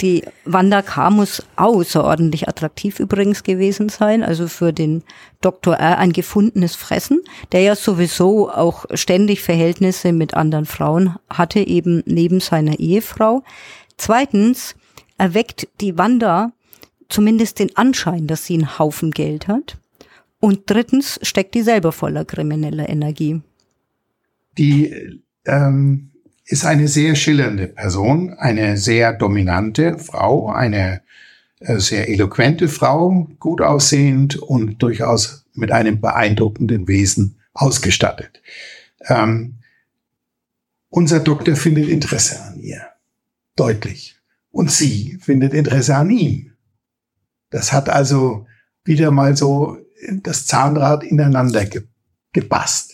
[0.00, 1.10] Die Wanda K.
[1.10, 5.02] muss außerordentlich attraktiv übrigens gewesen sein, also für den
[5.40, 5.74] Dr.
[5.74, 5.98] R.
[5.98, 7.20] ein gefundenes Fressen,
[7.52, 13.42] der ja sowieso auch ständig Verhältnisse mit anderen Frauen hatte, eben neben seiner Ehefrau.
[13.96, 14.74] Zweitens
[15.18, 16.52] erweckt die Wanda
[17.08, 19.76] zumindest den Anschein, dass sie einen Haufen Geld hat.
[20.40, 23.42] Und drittens steckt die selber voller krimineller Energie.
[24.56, 26.10] Die ähm
[26.50, 31.02] ist eine sehr schillernde Person, eine sehr dominante Frau, eine
[31.60, 38.42] äh, sehr eloquente Frau, gut aussehend und durchaus mit einem beeindruckenden Wesen ausgestattet.
[39.06, 39.60] Ähm,
[40.88, 42.84] unser Doktor findet Interesse an ihr.
[43.54, 44.16] Deutlich.
[44.50, 46.54] Und sie findet Interesse an ihm.
[47.50, 48.46] Das hat also
[48.82, 49.78] wieder mal so
[50.22, 51.82] das Zahnrad ineinander ge
[52.32, 52.89] gepasst.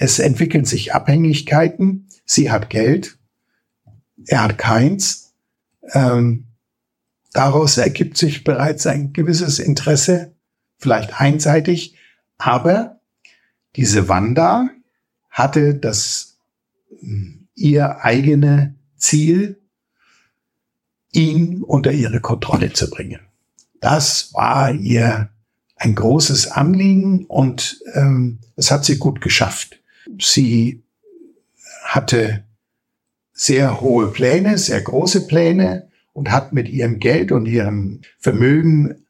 [0.00, 3.18] Es entwickeln sich Abhängigkeiten Sie hat Geld,
[4.26, 5.32] er hat keins.
[5.92, 6.44] Ähm,
[7.32, 10.34] daraus ergibt sich bereits ein gewisses Interesse,
[10.76, 11.96] vielleicht einseitig,
[12.36, 13.00] aber
[13.76, 14.68] diese Wanda
[15.30, 16.36] hatte das
[17.00, 19.58] hm, ihr eigene Ziel,
[21.10, 23.20] ihn unter ihre Kontrolle zu bringen.
[23.80, 25.30] Das war ihr
[25.76, 29.80] ein großes Anliegen und ähm, es hat sie gut geschafft.
[30.18, 30.82] Sie
[31.84, 32.44] hatte
[33.32, 39.06] sehr hohe Pläne, sehr große Pläne und hat mit ihrem Geld und ihrem Vermögen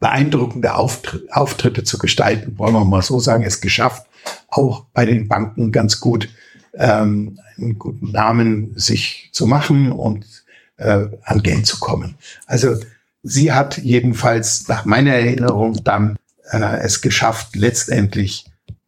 [0.00, 4.06] beeindruckende Auftritte zu gestalten, wollen wir mal so sagen, es geschafft,
[4.48, 6.28] auch bei den Banken ganz gut
[6.74, 10.44] ähm, einen guten Namen sich zu machen und
[10.76, 12.16] äh, an Geld zu kommen.
[12.46, 12.76] Also
[13.22, 16.16] sie hat jedenfalls nach meiner Erinnerung dann
[16.50, 18.44] äh, es geschafft, letztendlich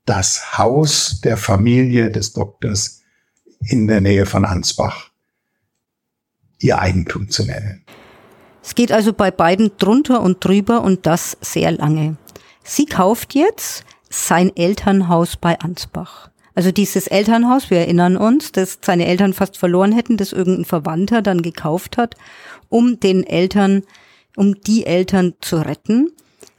[0.07, 3.03] das Haus der Familie des Doktors
[3.61, 5.11] in der Nähe von Ansbach
[6.59, 7.85] ihr Eigentum zu nennen.
[8.63, 12.17] Es geht also bei beiden drunter und drüber und das sehr lange.
[12.65, 16.31] Sie kauft jetzt sein Elternhaus bei Ansbach.
[16.55, 21.21] Also dieses Elternhaus, wir erinnern uns, das seine Eltern fast verloren hätten, das irgendein Verwandter
[21.21, 22.15] dann gekauft hat,
[22.69, 23.83] um den Eltern,
[24.37, 26.13] um die Eltern zu retten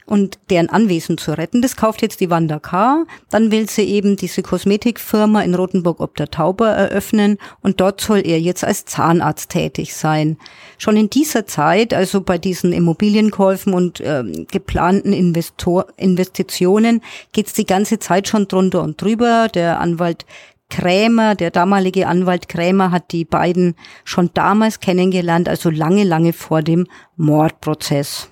[0.08, 1.62] und deren Anwesen zu retten.
[1.62, 3.04] Das kauft jetzt die Wanda K.
[3.30, 8.22] Dann will sie eben diese Kosmetikfirma in Rothenburg ob der Tauber eröffnen und dort soll
[8.24, 10.38] er jetzt als Zahnarzt tätig sein.
[10.78, 17.66] Schon in dieser Zeit, also bei diesen Immobilienkäufen und äh, geplanten Investor Investitionen, geht's die
[17.66, 19.48] ganze Zeit schon drunter und drüber.
[19.48, 20.24] Der Anwalt
[20.70, 26.62] Krämer, der damalige Anwalt Krämer hat die beiden schon damals kennengelernt, also lange, lange vor
[26.62, 28.30] dem Mordprozess.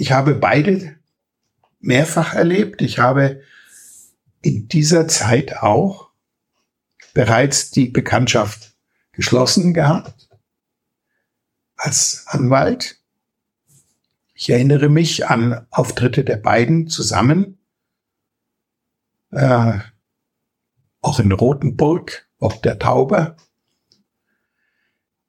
[0.00, 0.98] Ich habe beide
[1.78, 2.80] mehrfach erlebt.
[2.80, 3.42] Ich habe
[4.40, 6.08] in dieser Zeit auch
[7.12, 8.74] bereits die Bekanntschaft
[9.12, 10.30] geschlossen gehabt
[11.76, 12.98] als Anwalt.
[14.32, 17.58] Ich erinnere mich an Auftritte der beiden zusammen,
[19.32, 19.80] äh,
[21.02, 23.36] auch in Rothenburg, ob der Tauber.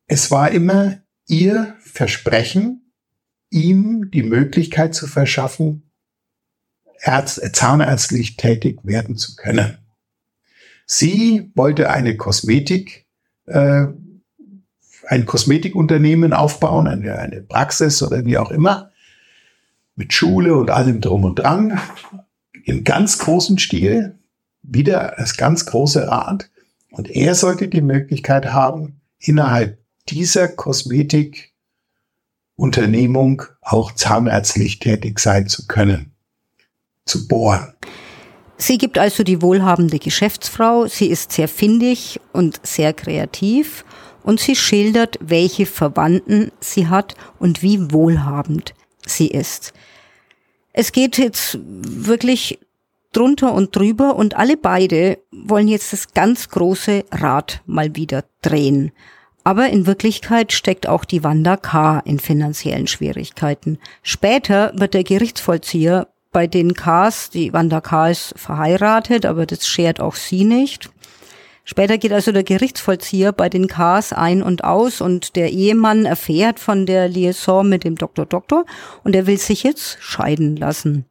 [0.08, 2.81] es war immer ihr Versprechen,
[3.52, 5.84] ihm die Möglichkeit zu verschaffen,
[7.04, 9.80] Ärzt, zahnärztlich tätig werden zu können.
[10.86, 13.08] Sie wollte eine Kosmetik,
[13.46, 13.88] äh,
[15.08, 18.92] ein Kosmetikunternehmen aufbauen, eine, eine Praxis oder wie auch immer,
[19.96, 21.80] mit Schule und allem drum und dran,
[22.66, 24.20] im ganz großen Stil,
[24.62, 26.50] wieder das ganz große Rad.
[26.92, 30.50] Und er sollte die Möglichkeit haben, innerhalb dieser
[32.62, 36.12] Kosmetikunternehmung auch zahnärztlich tätig sein zu können,
[37.06, 37.74] zu bohren.
[38.58, 43.84] Sie gibt also die wohlhabende Geschäftsfrau, sie ist sehr findig und sehr kreativ
[44.22, 48.76] und sie schildert, welche Verwandten sie hat und wie wohlhabend
[49.08, 49.74] sie ist.
[50.74, 52.60] Es geht jetzt wirklich
[53.12, 58.92] drunter und drüber und alle beide wollen jetzt das ganz große Rad mal wieder drehen.
[59.44, 62.00] Aber in Wirklichkeit steckt auch die Wanda K.
[62.06, 63.80] in finanziellen Schwierigkeiten.
[64.04, 68.10] Später wird der Gerichtsvollzieher bei den Ks, die Wanda K.
[68.10, 70.90] ist verheiratet, aber das schert auch sie nicht.
[71.64, 76.60] Später geht also der Gerichtsvollzieher bei den Ks ein und aus und der Ehemann erfährt
[76.60, 78.66] von der Liaison mit dem Doktor Doktor
[79.04, 81.06] und er will sich jetzt scheiden lassen.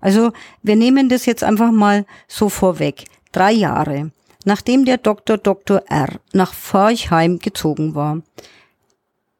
[0.00, 3.04] Also wir nehmen das jetzt einfach mal so vorweg.
[3.30, 4.10] Drei Jahre,
[4.46, 5.38] nachdem der Dr.
[5.38, 5.82] Dr.
[5.88, 6.20] R.
[6.32, 8.22] nach Forchheim gezogen war,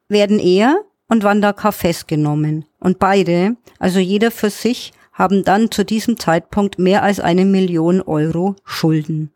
[0.07, 1.71] werden er und Wanda K.
[1.71, 2.65] festgenommen.
[2.79, 8.01] Und beide, also jeder für sich, haben dann zu diesem Zeitpunkt mehr als eine Million
[8.01, 9.31] Euro Schulden.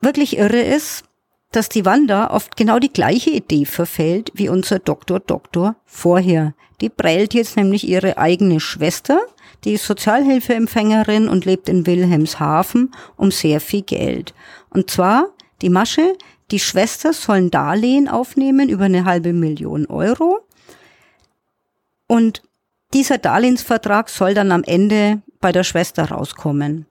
[0.00, 1.04] Wirklich irre ist,
[1.52, 6.54] dass die Wanda oft genau die gleiche Idee verfällt wie unser Doktor Doktor vorher.
[6.80, 9.20] Die prellt jetzt nämlich ihre eigene Schwester,
[9.64, 14.34] die ist Sozialhilfeempfängerin und lebt in Wilhelmshaven um sehr viel Geld.
[14.72, 15.28] Und zwar
[15.60, 16.16] die Masche,
[16.50, 20.40] die Schwester sollen Darlehen aufnehmen über eine halbe Million Euro.
[22.06, 22.42] Und
[22.92, 26.86] dieser Darlehensvertrag soll dann am Ende bei der Schwester rauskommen.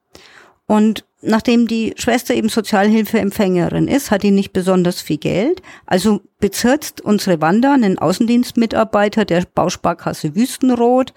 [0.66, 5.62] Und nachdem die Schwester eben Sozialhilfeempfängerin ist, hat die nicht besonders viel Geld.
[5.86, 11.14] Also bezirzt unsere Wanda einen Außendienstmitarbeiter der Bausparkasse Wüstenrot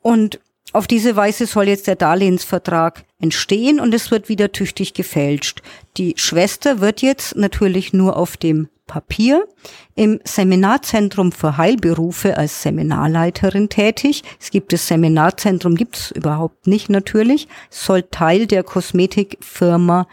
[0.00, 0.40] und
[0.74, 5.62] auf diese Weise soll jetzt der Darlehensvertrag entstehen und es wird wieder tüchtig gefälscht.
[5.96, 9.46] Die Schwester wird jetzt natürlich nur auf dem Papier
[9.94, 14.22] im Seminarzentrum für Heilberufe als Seminarleiterin tätig.
[14.40, 20.06] Es gibt das Seminarzentrum, gibt es überhaupt nicht natürlich, soll Teil der Kosmetikfirma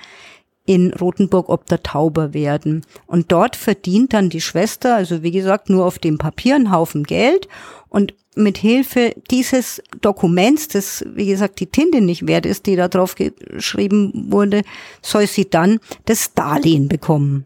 [0.66, 2.86] in Rothenburg ob der Tauber werden.
[3.08, 7.04] Und dort verdient dann die Schwester, also wie gesagt, nur auf dem Papier einen Haufen
[7.04, 7.48] Geld
[7.90, 12.88] und mit Hilfe dieses Dokuments, das wie gesagt die Tinte nicht wert ist, die da
[12.88, 14.62] drauf geschrieben wurde,
[15.02, 17.46] soll sie dann das Darlehen bekommen.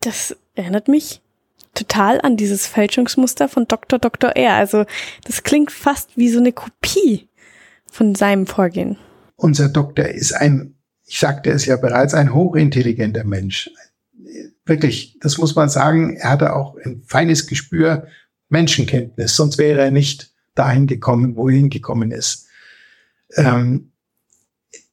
[0.00, 1.20] Das erinnert mich
[1.74, 3.98] total an dieses Fälschungsmuster von Dr.
[3.98, 4.30] Dr.
[4.30, 4.54] R.
[4.54, 4.84] Also
[5.24, 7.28] das klingt fast wie so eine Kopie
[7.90, 8.98] von seinem Vorgehen.
[9.36, 10.74] Unser Doktor ist ein,
[11.06, 13.70] ich sagte es ja bereits, ein hochintelligenter Mensch.
[14.64, 18.06] Wirklich, das muss man sagen, er hatte auch ein feines Gespür
[18.48, 22.46] Menschenkenntnis, sonst wäre er nicht dahin gekommen, wo er hingekommen ist.
[23.34, 23.92] Ähm,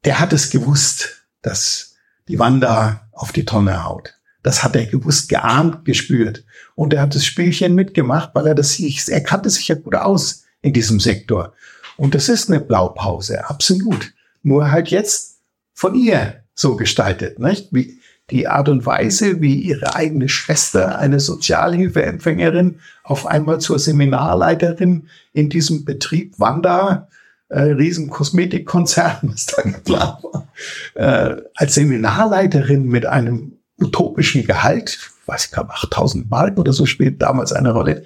[0.05, 1.95] der hat es gewusst, dass
[2.27, 4.15] die Wanda auf die Tonne haut.
[4.43, 6.45] Das hat er gewusst, geahnt, gespürt.
[6.75, 8.79] Und er hat das Spielchen mitgemacht, weil er das.
[8.79, 11.53] Er kannte sich ja gut aus in diesem Sektor.
[11.97, 14.13] Und das ist eine Blaupause, absolut.
[14.41, 15.38] Nur halt jetzt
[15.79, 17.69] von ihr so gestaltet, nicht?
[17.71, 25.07] Wie, die Art und Weise, wie ihre eigene Schwester, eine Sozialhilfeempfängerin, auf einmal zur Seminarleiterin
[25.31, 27.07] in diesem Betrieb Wanda,
[27.47, 30.49] äh, riesen Kosmetikkonzern, was da geplant war,
[30.95, 37.21] äh, als Seminarleiterin mit einem utopischen Gehalt, weiß ich glaube 8000 Mark oder so spielt
[37.21, 38.03] damals eine Rolle,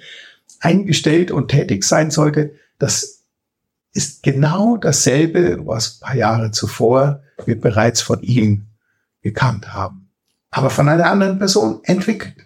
[0.60, 3.24] eingestellt und tätig sein sollte, das
[3.92, 8.66] ist genau dasselbe, was ein paar Jahre zuvor wir bereits von ihm
[9.22, 10.04] gekannt haben
[10.54, 12.36] aber von einer anderen Person entwickelt.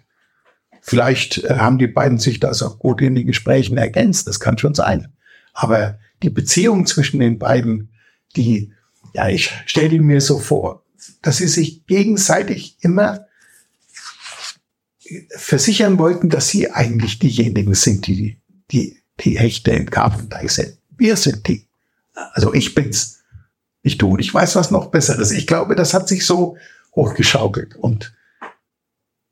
[0.81, 4.57] Vielleicht äh, haben die beiden sich das auch gut in den Gesprächen ergänzt, das kann
[4.57, 5.13] schon sein.
[5.53, 7.91] Aber die Beziehung zwischen den beiden,
[8.35, 8.73] die,
[9.13, 10.83] ja, ich stelle mir so vor,
[11.21, 13.27] dass sie sich gegenseitig immer
[15.35, 18.39] versichern wollten, dass sie eigentlich diejenigen sind, die
[18.71, 20.77] die, die Hechte im Karpfenteich sind.
[20.97, 21.67] Wir sind die.
[22.33, 23.18] Also ich bin's.
[23.83, 24.01] Nicht.
[24.03, 25.31] Und ich weiß was noch Besseres.
[25.31, 26.57] Ich glaube, das hat sich so
[26.95, 27.75] hochgeschaukelt.
[27.75, 28.13] Und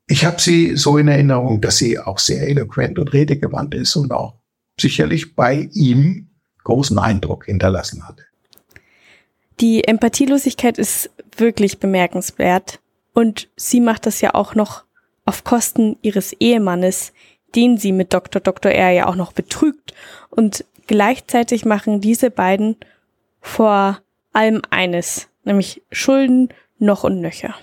[0.06, 4.10] ich habe sie so in Erinnerung, dass sie auch sehr eloquent und redegewandt ist und
[4.12, 4.34] auch
[4.80, 6.28] sicherlich bei ihm
[6.64, 8.24] großen Eindruck hinterlassen hatte.
[9.60, 12.80] Die Empathielosigkeit ist wirklich bemerkenswert
[13.12, 14.84] und sie macht das ja auch noch
[15.24, 17.12] auf Kosten ihres Ehemannes,
[17.54, 18.40] den sie mit Dr.
[18.40, 18.72] Dr.
[18.72, 19.94] R ja auch noch betrügt.
[20.30, 22.76] Und gleichzeitig machen diese beiden
[23.40, 24.00] vor
[24.38, 27.54] allem eines, nämlich Schulden noch und nöcher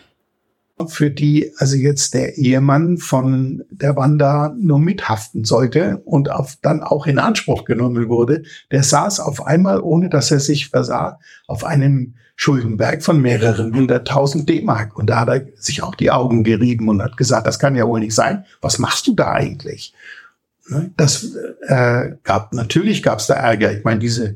[0.88, 6.84] für die also jetzt der Ehemann von der Wanda nur mithaften sollte und auf, dann
[6.84, 11.64] auch in Anspruch genommen wurde, der saß auf einmal, ohne dass er sich versah, auf
[11.64, 14.98] einem Schuldenberg von mehreren hunderttausend D-Mark.
[14.98, 17.88] Und da hat er sich auch die Augen gerieben und hat gesagt, das kann ja
[17.88, 18.44] wohl nicht sein.
[18.60, 19.94] Was machst du da eigentlich?
[20.68, 21.36] Ne, das
[21.68, 23.72] äh, gab natürlich gab es da Ärger.
[23.72, 24.36] Ich meine, diese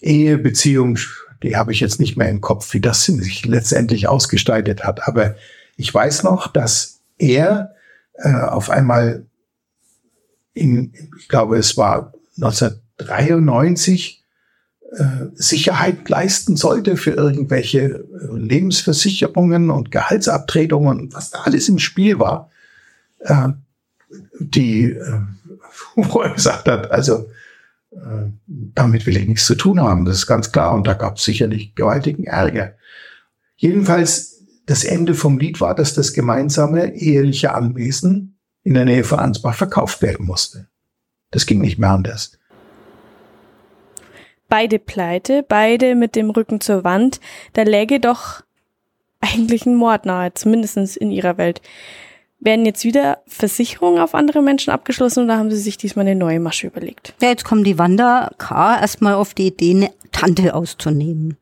[0.00, 0.98] Ehebeziehung,
[1.42, 5.06] die habe ich jetzt nicht mehr im Kopf, wie das sich letztendlich ausgestaltet hat.
[5.06, 5.36] Aber
[5.76, 7.74] ich weiß noch, dass er
[8.14, 9.26] äh, auf einmal
[10.54, 14.24] in, ich glaube, es war 1993,
[14.92, 21.78] äh, Sicherheit leisten sollte für irgendwelche äh, Lebensversicherungen und Gehaltsabtretungen und was da alles im
[21.78, 22.50] Spiel war,
[23.20, 23.48] äh,
[24.38, 25.20] die, äh,
[25.96, 27.28] wo er gesagt hat, also
[28.48, 30.74] damit will ich nichts zu tun haben, das ist ganz klar.
[30.74, 32.74] Und da gab es sicherlich gewaltigen Ärger.
[33.56, 39.20] Jedenfalls das Ende vom Lied war, dass das gemeinsame eheliche Anwesen in der Nähe von
[39.20, 40.66] Ansbach verkauft werden musste.
[41.30, 42.38] Das ging nicht mehr anders.
[44.48, 47.20] Beide pleite, beide mit dem Rücken zur Wand,
[47.52, 48.42] da läge doch
[49.20, 51.62] eigentlich ein Mord nahe, zumindest in ihrer Welt.
[52.38, 56.40] Werden jetzt wieder Versicherungen auf andere Menschen abgeschlossen oder haben sie sich diesmal eine neue
[56.40, 57.14] Masche überlegt?
[57.20, 58.78] Ja, jetzt kommt die Wanda K.
[58.80, 61.38] erstmal auf die Idee, eine Tante auszunehmen.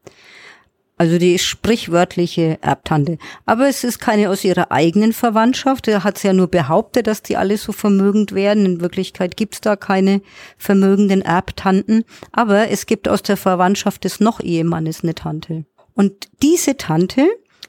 [0.96, 3.18] Also die sprichwörtliche Erbtante.
[3.46, 5.88] Aber es ist keine aus ihrer eigenen Verwandtschaft.
[5.88, 8.64] Er hat es ja nur behauptet, dass die alle so vermögend werden.
[8.64, 10.22] In Wirklichkeit gibt's da keine
[10.56, 12.04] vermögenden Erbtanten.
[12.30, 15.64] Aber es gibt aus der Verwandtschaft des Noch-Ehemannes eine Tante.
[15.94, 17.26] Und diese Tante,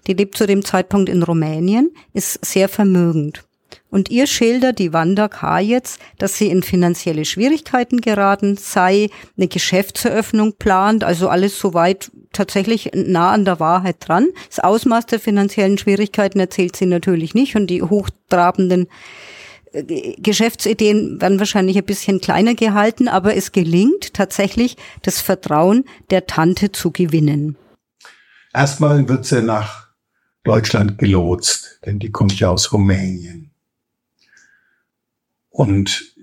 [0.08, 3.43] die lebt zu dem Zeitpunkt in Rumänien, ist sehr vermögend.
[3.89, 5.60] Und ihr schildert die Wanda K.
[5.60, 12.91] jetzt, dass sie in finanzielle Schwierigkeiten geraten sei, eine Geschäftseröffnung plant, also alles soweit tatsächlich
[12.93, 14.28] nah an der Wahrheit dran.
[14.49, 18.88] Das Ausmaß der finanziellen Schwierigkeiten erzählt sie natürlich nicht und die hochtrabenden
[19.72, 26.28] äh, Geschäftsideen werden wahrscheinlich ein bisschen kleiner gehalten, aber es gelingt tatsächlich, das Vertrauen der
[26.28, 27.56] Tante zu gewinnen.
[28.53, 29.85] Erstmal wird sie nach
[30.46, 33.52] Deutschland gelotst, denn die kommt ja aus Rumänien.
[35.50, 36.16] Und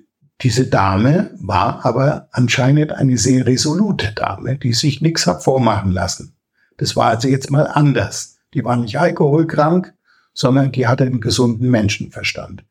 [0.42, 6.34] diese Dame war aber anscheinend eine sehr resolute Dame, die sich nichts hat vormachen lassen.
[6.78, 8.38] Das war also jetzt mal anders.
[8.54, 9.94] Die war nicht alkoholkrank,
[10.34, 12.64] sondern die hatte einen gesunden Menschenverstand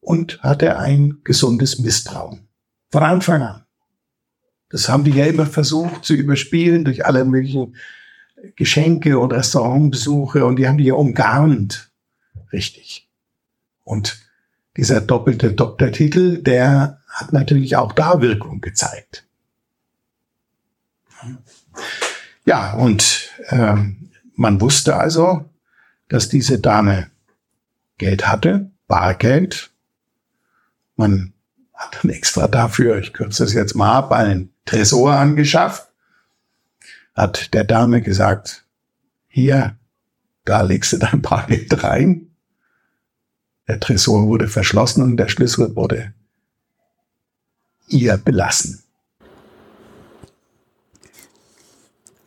[0.00, 2.48] und hatte ein gesundes Misstrauen.
[2.90, 3.62] Von Anfang an.
[4.70, 7.76] Das haben die ja immer versucht zu überspielen durch alle möglichen
[8.56, 11.90] Geschenke und Restaurantbesuche und die haben die ja umgarnt.
[12.52, 13.08] Richtig.
[13.84, 14.18] Und
[14.76, 19.24] dieser doppelte Doktortitel, der hat natürlich auch da Wirkung gezeigt.
[22.44, 25.44] Ja, und ähm, man wusste also,
[26.08, 27.10] dass diese Dame
[27.98, 29.70] Geld hatte, Bargeld.
[30.96, 31.32] Man
[31.74, 35.88] hat dann extra dafür, ich kürze das jetzt mal ab, einen Tresor angeschafft,
[37.16, 38.64] hat der Dame gesagt,
[39.26, 39.76] hier,
[40.44, 42.28] da legst du dein Bargeld rein.
[43.66, 46.12] Der Tresor wurde verschlossen und der Schlüssel wurde
[47.88, 48.82] ihr belassen.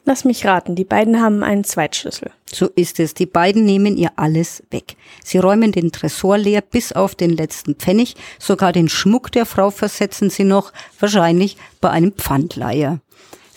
[0.05, 2.31] Lass mich raten, die beiden haben einen Zweitschlüssel.
[2.51, 3.13] So ist es.
[3.13, 4.95] Die beiden nehmen ihr alles weg.
[5.23, 8.15] Sie räumen den Tresor leer bis auf den letzten Pfennig.
[8.39, 13.01] Sogar den Schmuck der Frau versetzen sie noch, wahrscheinlich bei einem Pfandleiher.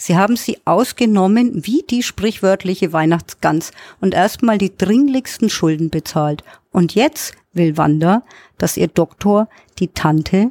[0.02, 6.42] Sie haben sie ausgenommen wie die sprichwörtliche Weihnachtsgans und erstmal die dringlichsten Schulden bezahlt.
[6.72, 8.24] Und jetzt will Wanda,
[8.58, 9.48] dass ihr Doktor
[9.78, 10.50] die Tante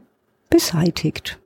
[0.49, 1.37] beseitigt.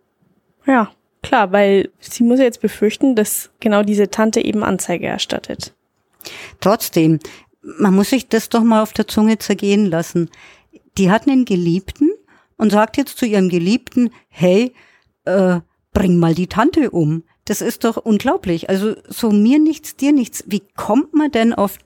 [0.68, 0.91] Ja,
[1.24, 5.74] klar, weil sie muss jetzt befürchten, dass genau diese Tante eben Anzeige erstattet.
[6.62, 7.18] Trotzdem,
[7.64, 10.30] man muss sich das doch mal auf der Zunge zergehen lassen.
[10.99, 12.12] Die hat einen Geliebten
[12.58, 14.76] und sagt jetzt zu ihrem Geliebten, hey,
[15.24, 17.24] äh, bring mal die Tante um.
[17.45, 18.69] Das ist doch unglaublich.
[18.69, 20.43] Also so mir nichts, dir nichts.
[20.47, 21.77] Wie kommt man denn auf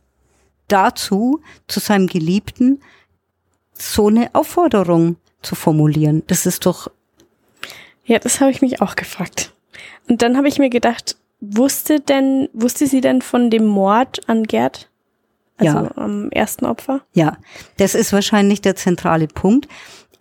[0.70, 2.82] dazu, zu seinem Geliebten
[3.74, 6.24] so eine Aufforderung zu formulieren?
[6.28, 6.89] Das ist doch.
[8.05, 9.53] Ja, das habe ich mich auch gefragt.
[10.07, 14.43] Und dann habe ich mir gedacht, wusste denn, wusste sie denn von dem Mord an
[14.43, 14.89] Gerd?
[15.57, 15.91] Also ja.
[15.97, 17.01] am ersten Opfer?
[17.14, 17.38] Ja,
[17.78, 19.68] das ist wahrscheinlich der zentrale Punkt.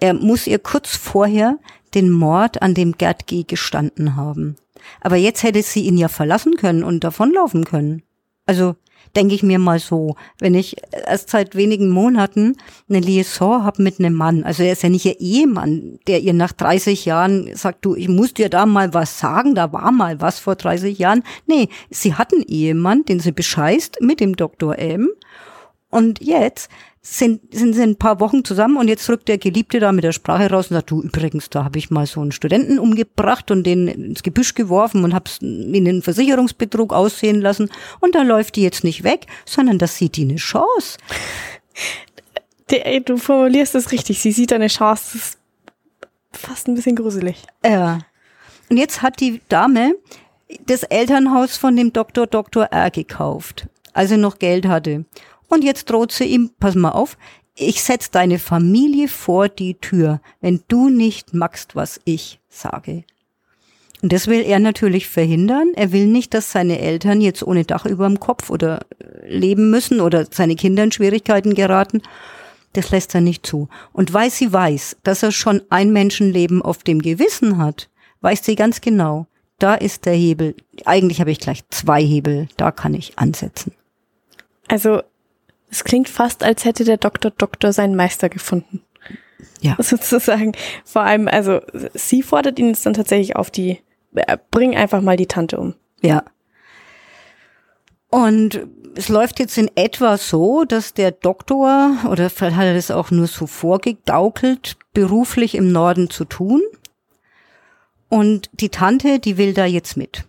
[0.01, 1.59] Er muss ihr kurz vorher
[1.95, 3.45] den Mord an dem Gerd G.
[3.45, 4.57] gestanden haben.
[5.01, 8.03] Aber jetzt hätte sie ihn ja verlassen können und davonlaufen können.
[8.47, 8.77] Also
[9.17, 10.77] denke ich mir mal so, wenn ich
[11.07, 12.57] erst seit wenigen Monaten
[12.89, 16.35] eine Liaison habe mit einem Mann, also er ist ja nicht ihr Ehemann, der ihr
[16.35, 20.21] nach 30 Jahren sagt, du, ich muss dir da mal was sagen, da war mal
[20.21, 21.23] was vor 30 Jahren.
[21.47, 24.79] Nee, sie hat einen Ehemann, den sie bescheißt mit dem Dr.
[24.79, 25.09] M.
[25.91, 26.69] Und jetzt
[27.01, 30.13] sind, sind sie ein paar Wochen zusammen und jetzt rückt der Geliebte da mit der
[30.13, 33.65] Sprache raus und sagt, du übrigens, da habe ich mal so einen Studenten umgebracht und
[33.65, 37.71] den ins Gebüsch geworfen und hab's in den Versicherungsbetrug aussehen lassen
[38.01, 40.99] und da läuft die jetzt nicht weg, sondern das sieht die eine Chance.
[42.71, 45.39] Der, du formulierst es richtig, sie sieht eine Chance, das ist
[46.33, 47.45] fast ein bisschen gruselig.
[47.65, 48.01] Ja.
[48.69, 49.95] Und jetzt hat die Dame
[50.67, 52.27] das Elternhaus von dem Dr.
[52.27, 52.65] Dr.
[52.65, 55.07] R gekauft, als er noch Geld hatte.
[55.49, 57.17] Und jetzt droht sie ihm, pass mal auf,
[57.55, 63.05] ich setz deine Familie vor die Tür, wenn du nicht magst, was ich sage.
[64.01, 65.73] Und das will er natürlich verhindern.
[65.75, 69.71] Er will nicht, dass seine Eltern jetzt ohne Dach über dem Kopf oder äh, leben
[69.71, 72.03] müssen oder seine Kinder in Schwierigkeiten geraten.
[72.75, 73.69] Das lässt er nicht zu.
[73.93, 77.91] Und weil sie weiß, dass er schon ein Menschenleben auf dem Gewissen hat,
[78.21, 79.27] weiß sie ganz genau,
[79.59, 80.55] da ist der Hebel.
[80.85, 83.73] Eigentlich habe ich gleich zwei Hebel, da kann ich ansetzen.
[84.69, 85.03] Also
[85.71, 88.83] es klingt fast, als hätte der Doktor Doktor seinen Meister gefunden.
[89.61, 89.77] Ja.
[89.83, 90.53] Sozusagen.
[90.85, 91.61] Vor allem, also
[91.95, 93.81] sie fordert ihn jetzt dann tatsächlich auf die,
[94.15, 95.75] äh, bring einfach mal die Tante um.
[96.01, 96.25] Ja.
[98.11, 102.91] Und es läuft jetzt in etwa so, dass der Doktor, oder vielleicht hat er das
[102.91, 106.63] auch nur so vorgegaukelt, beruflich im Norden zu tun.
[108.09, 110.25] Und die Tante, die will da jetzt mit.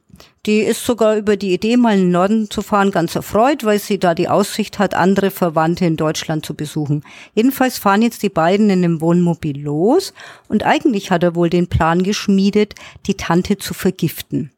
[0.49, 3.77] Die ist sogar über die Idee, mal in den Norden zu fahren, ganz erfreut, weil
[3.77, 7.03] sie da die Aussicht hat, andere Verwandte in Deutschland zu besuchen.
[7.35, 10.11] Jedenfalls fahren jetzt die beiden in einem Wohnmobil los
[10.47, 12.73] und eigentlich hat er wohl den Plan geschmiedet,
[13.05, 14.49] die Tante zu vergiften.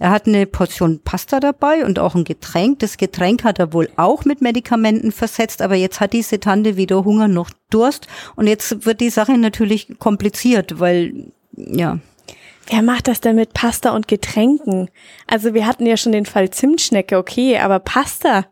[0.00, 2.80] Er hat eine Portion Pasta dabei und auch ein Getränk.
[2.80, 7.04] Das Getränk hat er wohl auch mit Medikamenten versetzt, aber jetzt hat diese Tante weder
[7.04, 12.00] Hunger noch Durst und jetzt wird die Sache natürlich kompliziert, weil ja,
[12.70, 14.90] Wer macht das denn mit Pasta und Getränken?
[15.26, 18.46] Also wir hatten ja schon den Fall Zimtschnecke, okay, aber Pasta.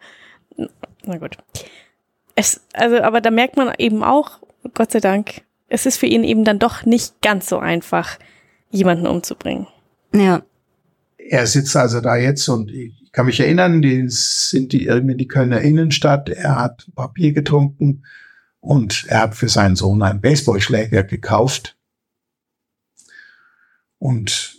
[1.04, 1.36] Na gut.
[2.34, 4.40] Es, also, aber da merkt man eben auch,
[4.74, 8.18] Gott sei Dank, es ist für ihn eben dann doch nicht ganz so einfach,
[8.70, 9.66] jemanden umzubringen.
[10.12, 10.42] ja,
[11.16, 15.18] Er sitzt also da jetzt und ich kann mich erinnern, die sind die irgendwie in
[15.18, 16.28] die Kölner Innenstadt.
[16.28, 18.04] Er hat Papier getrunken
[18.60, 21.77] und er hat für seinen Sohn einen Baseballschläger gekauft.
[23.98, 24.56] Und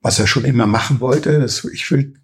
[0.00, 2.14] was er schon immer machen wollte, das, ich will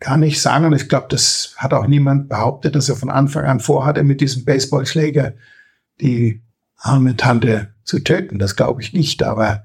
[0.00, 3.44] gar nicht sagen, und ich glaube, das hat auch niemand behauptet, dass er von Anfang
[3.44, 5.34] an vorhatte, mit diesem Baseballschläger
[6.00, 6.42] die
[6.76, 8.38] arme Tante zu töten.
[8.38, 9.64] Das glaube ich nicht, aber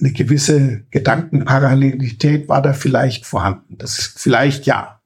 [0.00, 3.78] eine gewisse Gedankenparallelität war da vielleicht vorhanden.
[3.78, 5.00] Das ist vielleicht ja.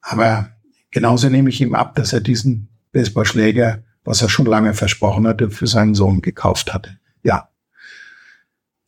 [0.00, 0.50] Aber
[0.90, 5.50] genauso nehme ich ihm ab, dass er diesen Baseballschläger, was er schon lange versprochen hatte,
[5.50, 6.98] für seinen Sohn gekauft hatte.
[7.22, 7.48] Ja.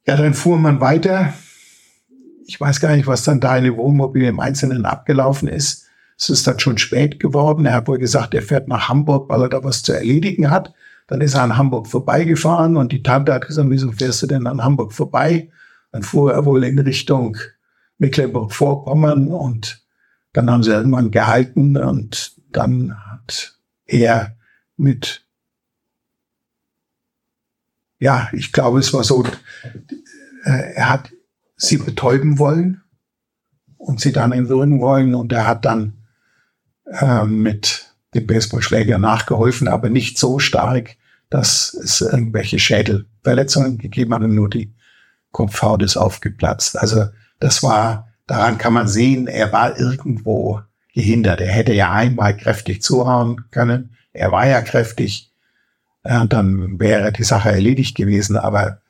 [0.06, 1.32] Ja, dann fuhr man weiter.
[2.46, 5.86] Ich weiß gar nicht, was dann da in dem Wohnmobil im Einzelnen abgelaufen ist.
[6.18, 7.66] Es ist dann schon spät geworden.
[7.66, 10.72] Er hat wohl gesagt, er fährt nach Hamburg, weil er da was zu erledigen hat.
[11.06, 14.46] Dann ist er an Hamburg vorbeigefahren und die Tante hat gesagt, wieso fährst du denn
[14.46, 15.50] an Hamburg vorbei?
[15.92, 17.36] Dann fuhr er wohl in Richtung
[17.98, 19.84] Mecklenburg-Vorpommern und
[20.32, 24.36] dann haben sie irgendwann gehalten und dann hat er
[24.76, 25.23] mit,
[27.98, 29.24] ja, ich glaube, es war so,
[30.44, 31.10] äh, er hat
[31.56, 32.82] sie betäuben wollen
[33.76, 36.04] und sie dann entwürgen wollen und er hat dann
[36.86, 40.96] äh, mit dem Baseballschläger nachgeholfen, aber nicht so stark,
[41.30, 44.72] dass es irgendwelche Schädelverletzungen gegeben hat und nur die
[45.32, 46.78] Kopfhaut ist aufgeplatzt.
[46.78, 47.06] Also
[47.40, 50.60] das war, daran kann man sehen, er war irgendwo
[50.94, 51.40] gehindert.
[51.40, 53.96] Er hätte ja einmal kräftig zuhauen können.
[54.12, 55.33] Er war ja kräftig.
[56.04, 58.80] Ja, dann wäre die Sache erledigt gewesen, aber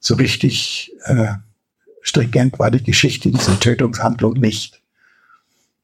[0.00, 1.34] so richtig äh,
[2.02, 4.82] stringent war die Geschichte dieser Tötungshandlung nicht.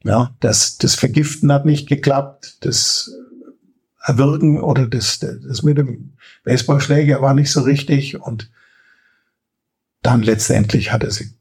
[0.03, 3.13] Ja, das, das Vergiften hat nicht geklappt, das
[4.03, 6.15] Erwürgen oder das, das mit dem
[6.45, 8.51] Baseballschläger war nicht so richtig und
[10.03, 11.35] dann letztendlich hat er sie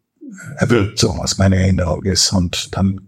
[0.58, 2.32] erwürgt, so was meine Erinnerung ist.
[2.34, 3.08] Und dann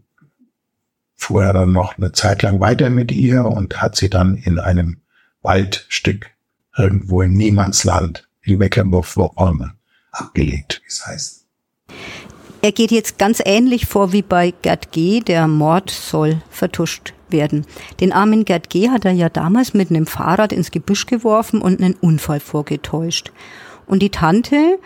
[1.15, 4.59] fuhr er dann noch eine Zeit lang weiter mit ihr und hat sie dann in
[4.59, 5.00] einem
[5.41, 6.31] Waldstück
[6.77, 9.73] irgendwo im Niemandsland in Mecklenburg-Vorpommern
[10.11, 11.45] abgelegt, wie es heißt.
[12.63, 15.19] Er geht jetzt ganz ähnlich vor wie bei Gerd G.
[15.21, 17.65] Der Mord soll vertuscht werden.
[17.99, 18.89] Den armen Gerd G.
[18.89, 23.31] hat er ja damals mit einem Fahrrad ins Gebüsch geworfen und einen Unfall vorgetäuscht.
[23.87, 24.77] Und die Tante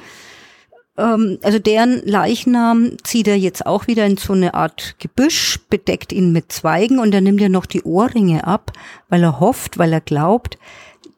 [0.98, 6.14] ähm, also deren Leichnam zieht er jetzt auch wieder in so eine Art Gebüsch, bedeckt
[6.14, 8.72] ihn mit Zweigen und er nimmt ja noch die Ohrringe ab,
[9.10, 10.58] weil er hofft, weil er glaubt,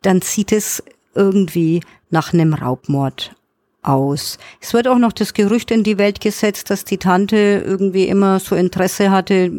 [0.02, 0.84] dann sieht es
[1.16, 3.36] irgendwie nach einem Raubmord
[3.84, 4.38] aus.
[4.62, 8.40] Es wird auch noch das Gerücht in die Welt gesetzt, dass die Tante irgendwie immer
[8.40, 9.52] so Interesse hatte,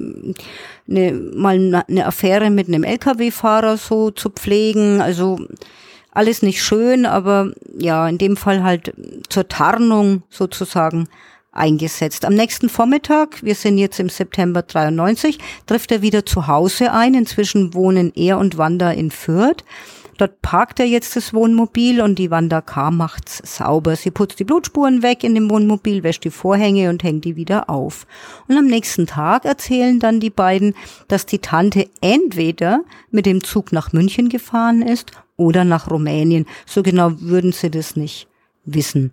[0.89, 5.01] eine, mal eine Affäre mit einem Lkw-Fahrer so zu pflegen.
[5.01, 5.39] Also
[6.19, 8.93] alles nicht schön, aber ja, in dem Fall halt
[9.29, 11.09] zur Tarnung sozusagen
[11.53, 12.25] eingesetzt.
[12.25, 17.15] Am nächsten Vormittag, wir sind jetzt im September 93, trifft er wieder zu Hause ein.
[17.15, 19.63] Inzwischen wohnen er und Wanda in Fürth.
[20.19, 22.91] Dort parkt er jetzt das Wohnmobil und die Wanda K.
[22.91, 23.97] macht's sauber.
[23.97, 27.71] Sie putzt die Blutspuren weg in dem Wohnmobil, wäscht die Vorhänge und hängt die wieder
[27.71, 28.07] auf.
[28.49, 30.75] Und am nächsten Tag erzählen dann die beiden,
[31.07, 36.47] dass die Tante entweder mit dem Zug nach München gefahren ist oder nach Rumänien.
[36.67, 38.27] So genau würden sie das nicht
[38.65, 39.13] wissen.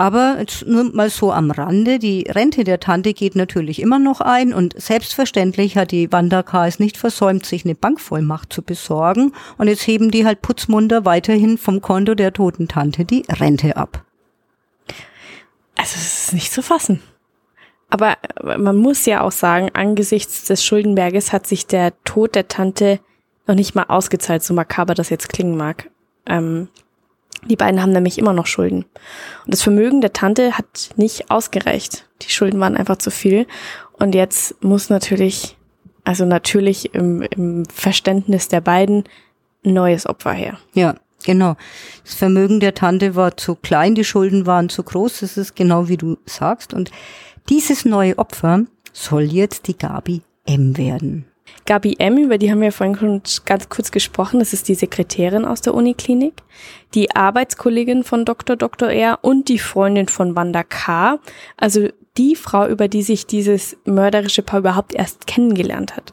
[0.00, 4.22] Aber jetzt nur mal so am Rande, die Rente der Tante geht natürlich immer noch
[4.22, 9.68] ein und selbstverständlich hat die Wanda es nicht versäumt, sich eine Bankvollmacht zu besorgen und
[9.68, 14.02] jetzt heben die halt putzmunter weiterhin vom Konto der toten Tante die Rente ab.
[15.76, 17.02] Also es ist nicht zu fassen.
[17.90, 23.00] Aber man muss ja auch sagen, angesichts des Schuldenberges hat sich der Tod der Tante
[23.46, 25.90] noch nicht mal ausgezahlt, so makaber das jetzt klingen mag.
[26.24, 26.68] Ähm,
[27.44, 28.84] die beiden haben nämlich immer noch Schulden.
[29.44, 32.06] Und das Vermögen der Tante hat nicht ausgereicht.
[32.22, 33.46] Die Schulden waren einfach zu viel.
[33.98, 35.56] Und jetzt muss natürlich,
[36.04, 39.04] also natürlich im, im Verständnis der beiden,
[39.64, 40.58] ein neues Opfer her.
[40.74, 41.56] Ja, genau.
[42.04, 45.20] Das Vermögen der Tante war zu klein, die Schulden waren zu groß.
[45.20, 46.74] Das ist genau wie du sagst.
[46.74, 46.90] Und
[47.48, 51.29] dieses neue Opfer soll jetzt die Gabi M werden.
[51.66, 55.44] Gabi M., über die haben wir vorhin schon ganz kurz gesprochen, das ist die Sekretärin
[55.44, 56.34] aus der Uniklinik,
[56.94, 58.56] die Arbeitskollegin von Dr.
[58.56, 58.88] Dr.
[58.90, 59.18] R.
[59.22, 61.18] und die Freundin von Wanda K.,
[61.56, 66.12] also die Frau, über die sich dieses mörderische Paar überhaupt erst kennengelernt hat.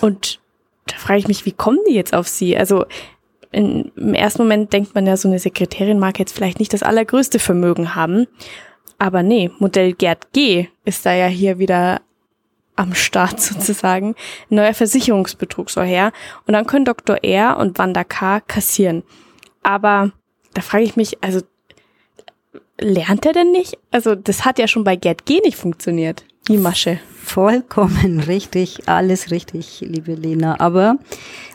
[0.00, 0.40] Und
[0.86, 2.56] da frage ich mich, wie kommen die jetzt auf sie?
[2.56, 2.86] Also
[3.52, 6.82] in, im ersten Moment denkt man ja, so eine Sekretärin mag jetzt vielleicht nicht das
[6.82, 8.26] allergrößte Vermögen haben.
[8.98, 12.00] Aber nee, Modell Gerd G ist da ja hier wieder
[12.76, 14.14] am Start sozusagen.
[14.50, 16.12] Ein neuer Versicherungsbetrug soll her.
[16.46, 17.22] Und dann können Dr.
[17.22, 18.40] R und Wanda K.
[18.40, 19.02] kassieren.
[19.62, 20.12] Aber
[20.54, 21.40] da frage ich mich, also
[22.78, 23.78] lernt er denn nicht?
[23.90, 26.98] Also das hat ja schon bei Gerd G nicht funktioniert, die Masche.
[27.22, 30.58] Vollkommen richtig, alles richtig, liebe Lena.
[30.60, 30.96] Aber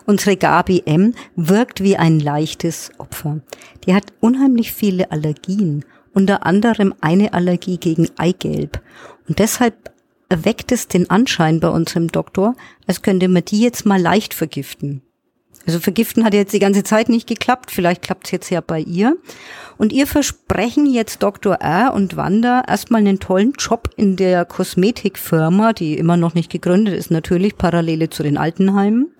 [0.05, 3.41] unsere Gabi M wirkt wie ein leichtes Opfer.
[3.85, 8.81] Die hat unheimlich viele Allergien, unter anderem eine Allergie gegen Eigelb.
[9.27, 9.91] Und deshalb
[10.29, 12.55] erweckt es den Anschein bei unserem Doktor,
[12.85, 15.01] als könnte man die jetzt mal leicht vergiften.
[15.65, 18.79] Also vergiften hat jetzt die ganze Zeit nicht geklappt, vielleicht klappt es jetzt ja bei
[18.79, 19.17] ihr.
[19.77, 21.55] Und ihr versprechen jetzt Dr.
[21.55, 21.93] R.
[21.93, 27.11] und Wanda erstmal einen tollen Job in der Kosmetikfirma, die immer noch nicht gegründet ist,
[27.11, 29.11] natürlich Parallele zu den Altenheimen.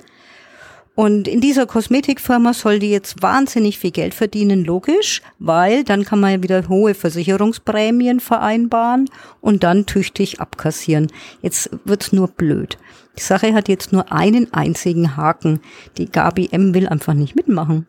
[0.98, 6.20] Und in dieser Kosmetikfirma soll die jetzt wahnsinnig viel Geld verdienen, logisch, weil dann kann
[6.20, 9.08] man ja wieder hohe Versicherungsprämien vereinbaren
[9.40, 11.12] und dann tüchtig abkassieren.
[11.44, 12.80] Jetzt wird's nur blöd.
[13.16, 15.60] Die Sache hat jetzt nur einen einzigen Haken.
[16.00, 17.86] Die Gabi M will einfach nicht mitmachen.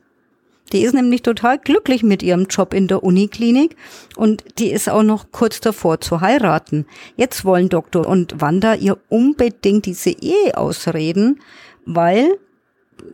[0.74, 3.74] Die ist nämlich total glücklich mit ihrem Job in der Uniklinik
[4.16, 6.84] und die ist auch noch kurz davor zu heiraten.
[7.16, 11.40] Jetzt wollen Doktor und Wanda ihr unbedingt diese Ehe ausreden,
[11.86, 12.36] weil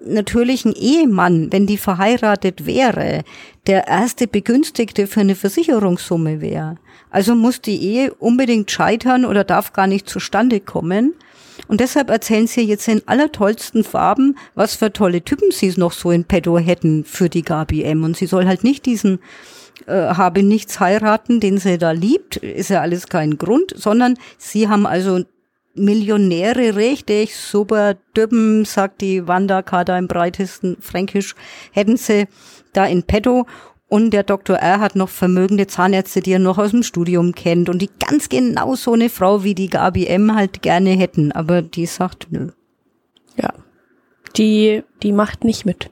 [0.05, 3.23] natürlichen Ehemann, wenn die verheiratet wäre,
[3.67, 6.77] der erste Begünstigte für eine Versicherungssumme wäre.
[7.11, 11.15] Also muss die Ehe unbedingt scheitern oder darf gar nicht zustande kommen.
[11.69, 16.11] Und deshalb erzählen sie jetzt in allertollsten Farben, was für tolle Typen sie noch so
[16.11, 18.05] in petto hätten für die Gabi M.
[18.05, 19.21] Und sie soll halt nicht diesen
[19.87, 24.69] äh, habe nichts heiraten, den sie da liebt, ist ja alles kein Grund, sondern sie
[24.69, 25.25] haben also
[25.75, 31.35] Millionäre richtig super Düppen, sagt die Wanda Kader im breitesten Fränkisch,
[31.73, 32.27] hätten sie
[32.73, 33.47] da in petto.
[33.89, 34.57] Und der Dr.
[34.57, 34.81] R.
[34.81, 38.75] hat noch vermögende Zahnärzte, die er noch aus dem Studium kennt und die ganz genau
[38.75, 40.35] so eine Frau wie die Gabi M.
[40.35, 41.33] halt gerne hätten.
[41.33, 42.51] Aber die sagt nö.
[43.37, 43.53] Ja.
[44.37, 45.91] Die, die macht nicht mit.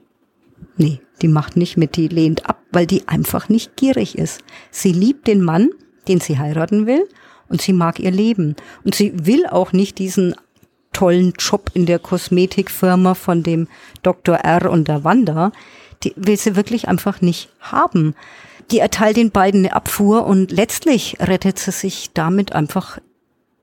[0.75, 4.43] Nee, die macht nicht mit, die lehnt ab, weil die einfach nicht gierig ist.
[4.71, 5.69] Sie liebt den Mann,
[6.07, 7.07] den sie heiraten will
[7.49, 8.55] und sie mag ihr Leben.
[8.83, 10.35] Und sie will auch nicht diesen
[10.93, 13.67] tollen Job in der Kosmetikfirma von dem
[14.03, 14.35] Dr.
[14.35, 14.69] R.
[14.69, 15.51] und der Wanda.
[16.03, 18.15] Die will sie wirklich einfach nicht haben.
[18.71, 22.99] Die erteilt den beiden eine Abfuhr und letztlich rettet sie sich damit einfach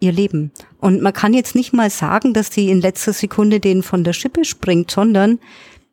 [0.01, 0.51] ihr Leben.
[0.79, 4.13] Und man kann jetzt nicht mal sagen, dass die in letzter Sekunde den von der
[4.13, 5.39] Schippe springt, sondern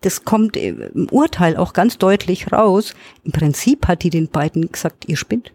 [0.02, 2.94] das kommt im Urteil auch ganz deutlich raus.
[3.24, 5.52] Im Prinzip hat die den beiden gesagt, ihr spinnt.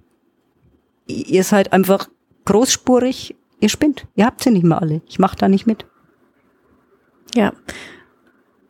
[1.07, 2.09] ihr seid einfach
[2.45, 4.07] großspurig, ihr spinnt.
[4.15, 5.03] Ihr habt sie nicht mehr alle.
[5.09, 5.87] Ich mache da nicht mit.
[7.35, 7.53] Ja.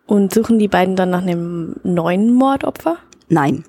[0.06, 2.98] Und suchen die beiden dann nach einem neuen Mordopfer?
[3.28, 3.64] Nein.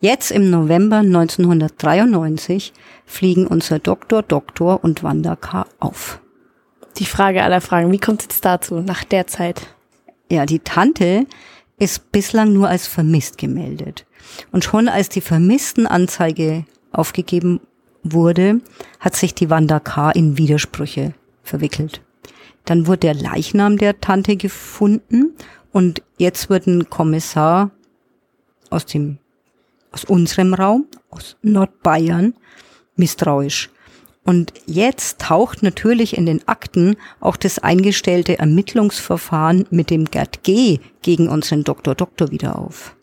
[0.00, 2.72] Jetzt im November 1993
[3.04, 5.66] fliegen unser Doktor, Doktor und Wanda K.
[5.80, 6.20] auf.
[6.98, 9.74] Die Frage aller Fragen, wie kommt es jetzt dazu, nach der Zeit?
[10.30, 11.26] Ja, die Tante
[11.78, 14.06] ist bislang nur als vermisst gemeldet.
[14.52, 17.60] Und schon als die Vermisstenanzeige aufgegeben
[18.12, 18.60] wurde,
[19.00, 20.10] hat sich die Wanda K.
[20.10, 22.00] in Widersprüche verwickelt.
[22.64, 25.34] Dann wurde der Leichnam der Tante gefunden
[25.72, 27.70] und jetzt wird ein Kommissar
[28.70, 29.18] aus dem,
[29.92, 32.34] aus unserem Raum, aus Nordbayern,
[32.96, 33.70] misstrauisch.
[34.24, 40.80] Und jetzt taucht natürlich in den Akten auch das eingestellte Ermittlungsverfahren mit dem Gerd G
[41.02, 42.96] gegen unseren Doktor Doktor wieder auf.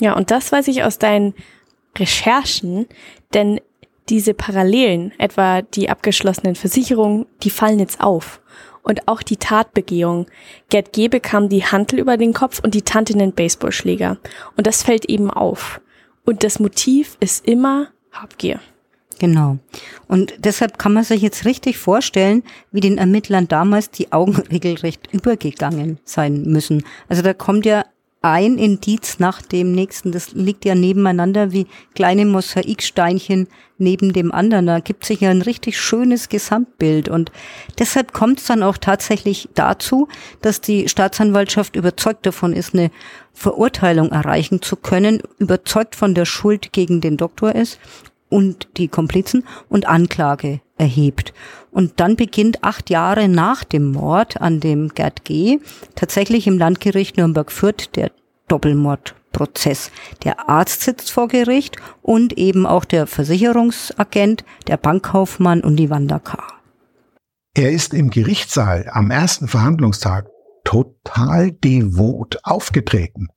[0.00, 1.34] Ja, und das weiß ich aus deinen
[1.98, 2.86] Recherchen,
[3.34, 3.60] denn
[4.10, 8.40] diese Parallelen, etwa die abgeschlossenen Versicherungen, die fallen jetzt auf.
[8.82, 10.26] Und auch die Tatbegehung.
[10.68, 11.08] Gerd G.
[11.08, 14.18] bekam die Hantel über den Kopf und die Tante einen Baseballschläger.
[14.56, 15.80] Und das fällt eben auf.
[16.24, 18.60] Und das Motiv ist immer Habgier.
[19.18, 19.58] Genau.
[20.08, 22.42] Und deshalb kann man sich jetzt richtig vorstellen,
[22.72, 26.82] wie den Ermittlern damals die Augen regelrecht übergegangen sein müssen.
[27.08, 27.84] Also da kommt ja
[28.22, 30.12] ein Indiz nach dem nächsten.
[30.12, 33.48] Das liegt ja nebeneinander wie kleine Mosaiksteinchen
[33.78, 34.66] neben dem anderen.
[34.66, 37.08] Da gibt sich ja ein richtig schönes Gesamtbild.
[37.08, 37.32] Und
[37.78, 40.08] deshalb kommt es dann auch tatsächlich dazu,
[40.42, 42.90] dass die Staatsanwaltschaft überzeugt davon ist, eine
[43.32, 47.78] Verurteilung erreichen zu können, überzeugt von der Schuld gegen den Doktor ist
[48.30, 51.34] und die Komplizen und Anklage erhebt.
[51.70, 55.58] Und dann beginnt acht Jahre nach dem Mord an dem Gerd G.
[55.94, 58.10] tatsächlich im Landgericht Nürnberg-Fürth der
[58.48, 59.90] Doppelmordprozess.
[60.24, 66.18] Der Arzt sitzt vor Gericht und eben auch der Versicherungsagent, der Bankkaufmann und die Wanda
[66.18, 66.38] K.
[67.54, 70.28] Er ist im Gerichtssaal am ersten Verhandlungstag
[70.64, 73.28] total devot aufgetreten.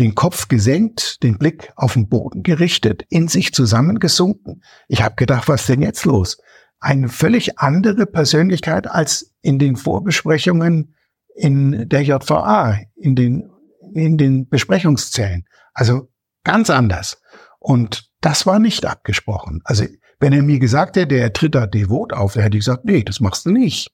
[0.00, 4.62] Den Kopf gesenkt, den Blick auf den Boden gerichtet, in sich zusammengesunken.
[4.86, 6.38] Ich habe gedacht, was denn jetzt los?
[6.80, 10.94] eine völlig andere Persönlichkeit als in den Vorbesprechungen
[11.34, 13.50] in der JVA, in den,
[13.94, 15.44] in den Besprechungszellen.
[15.72, 16.10] Also
[16.44, 17.20] ganz anders.
[17.58, 19.60] Und das war nicht abgesprochen.
[19.64, 19.84] Also
[20.20, 23.02] wenn er mir gesagt hätte, er tritt da devot auf, dann hätte ich gesagt, nee,
[23.02, 23.90] das machst du nicht.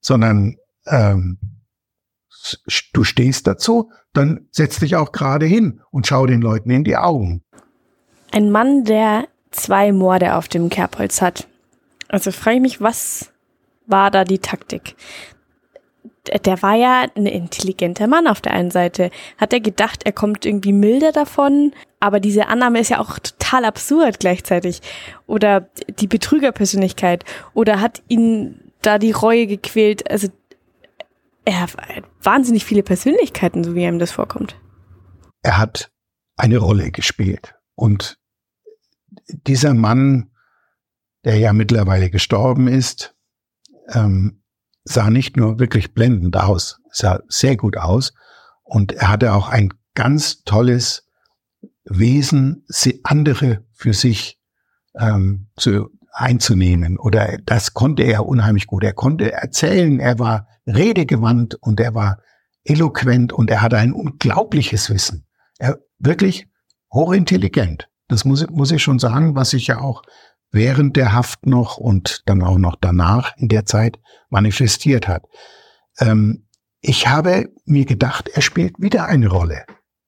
[0.00, 1.38] Sondern ähm,
[2.92, 6.96] du stehst dazu, dann setz dich auch gerade hin und schau den Leuten in die
[6.96, 7.42] Augen.
[8.32, 11.46] Ein Mann, der zwei Morde auf dem Kerbholz hat.
[12.08, 13.32] Also frage ich mich, was
[13.86, 14.96] war da die Taktik?
[16.44, 19.10] Der war ja ein intelligenter Mann auf der einen Seite.
[19.36, 21.72] Hat er gedacht, er kommt irgendwie milder davon?
[22.00, 24.80] Aber diese Annahme ist ja auch total absurd gleichzeitig.
[25.26, 25.68] Oder
[25.98, 27.24] die Betrügerpersönlichkeit.
[27.52, 30.10] Oder hat ihn da die Reue gequält?
[30.10, 30.28] Also
[31.44, 34.56] er hat wahnsinnig viele Persönlichkeiten, so wie ihm das vorkommt.
[35.42, 35.90] Er hat
[36.36, 37.54] eine Rolle gespielt.
[37.74, 38.18] Und
[39.28, 40.30] dieser Mann
[41.24, 43.14] der ja mittlerweile gestorben ist,
[43.88, 44.42] ähm,
[44.84, 48.12] sah nicht nur wirklich blendend aus, sah sehr gut aus
[48.62, 51.08] und er hatte auch ein ganz tolles
[51.84, 52.66] Wesen,
[53.02, 54.38] andere für sich
[54.98, 58.84] ähm, zu, einzunehmen oder das konnte er unheimlich gut.
[58.84, 62.18] Er konnte erzählen, er war redegewandt und er war
[62.64, 65.26] eloquent und er hatte ein unglaubliches Wissen.
[65.58, 66.48] Er wirklich
[66.92, 67.88] hochintelligent.
[68.08, 70.02] Das muss, muss ich schon sagen, was ich ja auch
[70.50, 73.98] während der Haft noch und dann auch noch danach in der Zeit
[74.30, 75.24] manifestiert hat.
[75.98, 76.46] Ähm,
[76.80, 79.64] ich habe mir gedacht, er spielt wieder eine Rolle.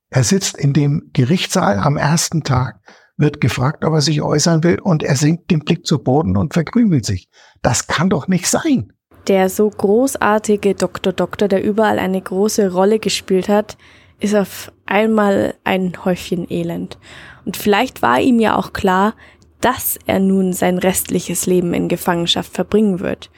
[0.09, 2.81] Er sitzt in dem Gerichtssaal am ersten Tag,
[3.17, 6.55] wird gefragt, ob er sich äußern will und er sinkt den Blick zu Boden und
[6.55, 7.29] verkrümelt sich.
[7.63, 8.93] Das kann doch nicht sein.
[9.29, 13.77] Der so großartige Doktor Doktor, der überall eine große Rolle gespielt hat,
[14.21, 16.99] ist auf einmal ein Häufchen Elend.
[17.45, 19.15] Und vielleicht war ihm ja auch klar,
[19.61, 23.31] dass er nun sein restliches Leben in Gefangenschaft verbringen wird.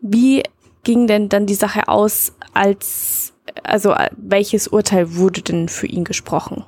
[0.00, 0.42] Wie
[0.82, 6.64] ging denn dann die Sache aus, als, also welches Urteil wurde denn für ihn gesprochen?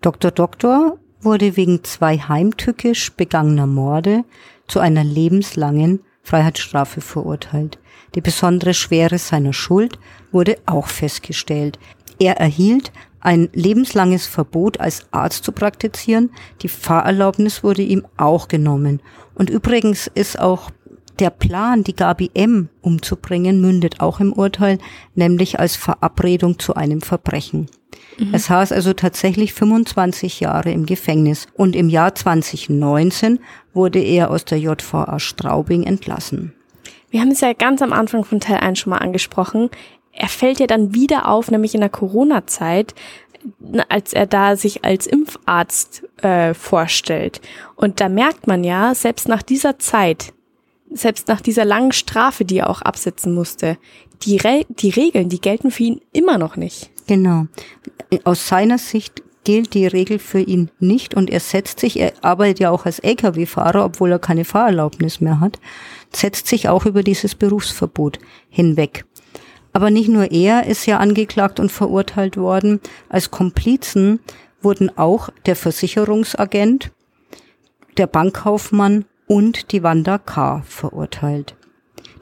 [0.00, 0.30] Dr.
[0.30, 4.24] Doktor wurde wegen zwei heimtückisch begangener Morde
[4.66, 7.78] zu einer lebenslangen Freiheitsstrafe verurteilt.
[8.14, 9.98] Die besondere Schwere seiner Schuld
[10.30, 11.78] wurde auch festgestellt.
[12.18, 16.30] Er erhielt ein lebenslanges Verbot als Arzt zu praktizieren.
[16.62, 19.00] Die Fahrerlaubnis wurde ihm auch genommen.
[19.34, 20.70] Und übrigens ist auch
[21.18, 22.68] der Plan, die Gabi M.
[22.80, 24.78] umzubringen, mündet auch im Urteil,
[25.14, 27.68] nämlich als Verabredung zu einem Verbrechen.
[28.18, 28.32] Mhm.
[28.32, 33.40] Er saß also tatsächlich 25 Jahre im Gefängnis und im Jahr 2019
[33.72, 36.52] wurde er aus der JVA Straubing entlassen.
[37.10, 39.70] Wir haben es ja ganz am Anfang von Teil 1 schon mal angesprochen.
[40.12, 42.94] Er fällt ja dann wieder auf, nämlich in der Corona-Zeit,
[43.88, 47.40] als er da sich als Impfarzt äh, vorstellt.
[47.76, 50.34] Und da merkt man ja, selbst nach dieser Zeit,
[50.90, 53.78] selbst nach dieser langen Strafe, die er auch absetzen musste,
[54.22, 56.90] die, Re die Regeln, die gelten für ihn immer noch nicht.
[57.08, 57.46] Genau.
[58.24, 62.60] Aus seiner Sicht gilt die Regel für ihn nicht und er setzt sich, er arbeitet
[62.60, 65.58] ja auch als Lkw-Fahrer, obwohl er keine Fahrerlaubnis mehr hat,
[66.14, 68.18] setzt sich auch über dieses Berufsverbot
[68.50, 69.06] hinweg.
[69.72, 72.80] Aber nicht nur er ist ja angeklagt und verurteilt worden.
[73.08, 74.20] Als Komplizen
[74.60, 76.90] wurden auch der Versicherungsagent,
[77.96, 80.62] der Bankkaufmann und die Wanda K.
[80.66, 81.57] verurteilt.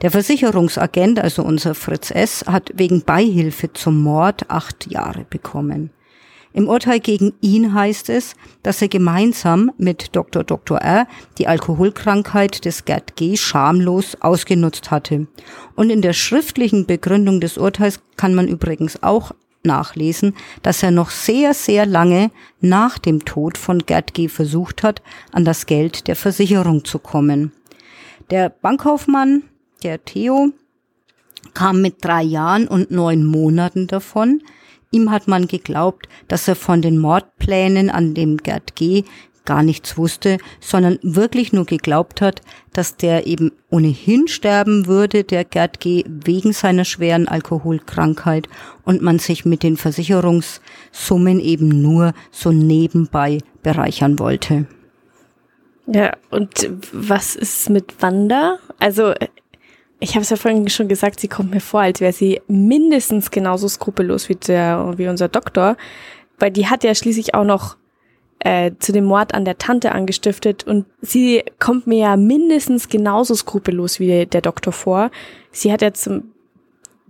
[0.01, 5.91] Der Versicherungsagent, also unser Fritz S., hat wegen Beihilfe zum Mord acht Jahre bekommen.
[6.53, 10.43] Im Urteil gegen ihn heißt es, dass er gemeinsam mit Dr.
[10.43, 10.79] Dr.
[10.79, 11.07] R.
[11.37, 13.37] die Alkoholkrankheit des Gerd G.
[13.37, 15.27] schamlos ausgenutzt hatte.
[15.75, 19.33] Und in der schriftlichen Begründung des Urteils kann man übrigens auch
[19.63, 20.33] nachlesen,
[20.63, 24.27] dass er noch sehr, sehr lange nach dem Tod von Gerd G.
[24.27, 27.51] versucht hat, an das Geld der Versicherung zu kommen.
[28.31, 29.43] Der Bankkaufmann,
[29.83, 30.51] der Theo,
[31.53, 34.41] kam mit drei Jahren und neun Monaten davon.
[34.91, 39.03] Ihm hat man geglaubt, dass er von den Mordplänen an dem Gerd G.
[39.45, 42.41] gar nichts wusste, sondern wirklich nur geglaubt hat,
[42.73, 46.03] dass der eben ohnehin sterben würde, der Gerd G.
[46.07, 48.47] wegen seiner schweren Alkoholkrankheit
[48.83, 54.67] und man sich mit den Versicherungssummen eben nur so nebenbei bereichern wollte.
[55.87, 58.59] Ja, und was ist mit Wanda?
[58.79, 59.13] Also
[59.99, 63.31] ich habe es ja vorhin schon gesagt, sie kommt mir vor, als wäre sie mindestens
[63.31, 65.75] genauso skrupellos wie, der, wie unser Doktor,
[66.39, 67.77] weil die hat ja schließlich auch noch
[68.39, 73.33] äh, zu dem Mord an der Tante angestiftet und sie kommt mir ja mindestens genauso
[73.33, 75.09] skrupellos wie der Doktor vor.
[75.51, 76.31] Sie hat ja zum,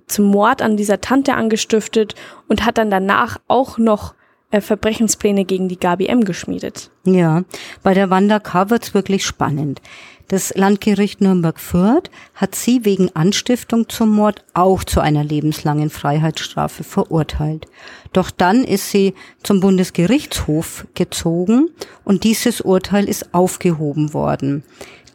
[0.07, 2.15] zum Mord an dieser Tante angestiftet
[2.47, 4.15] und hat dann danach auch noch
[4.51, 6.89] äh, Verbrechenspläne gegen die Gabi M geschmiedet.
[7.03, 7.43] Ja,
[7.83, 8.69] bei der Wanda K.
[8.69, 9.81] wird's wirklich spannend.
[10.29, 17.65] Das Landgericht Nürnberg-Fürth hat sie wegen Anstiftung zum Mord auch zu einer lebenslangen Freiheitsstrafe verurteilt.
[18.11, 21.69] Doch dann ist sie zum Bundesgerichtshof gezogen
[22.03, 24.63] und dieses Urteil ist aufgehoben worden.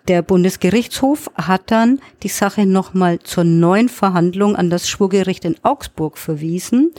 [0.09, 6.17] Der Bundesgerichtshof hat dann die Sache nochmal zur neuen Verhandlung an das Schwurgericht in Augsburg
[6.17, 6.91] verwiesen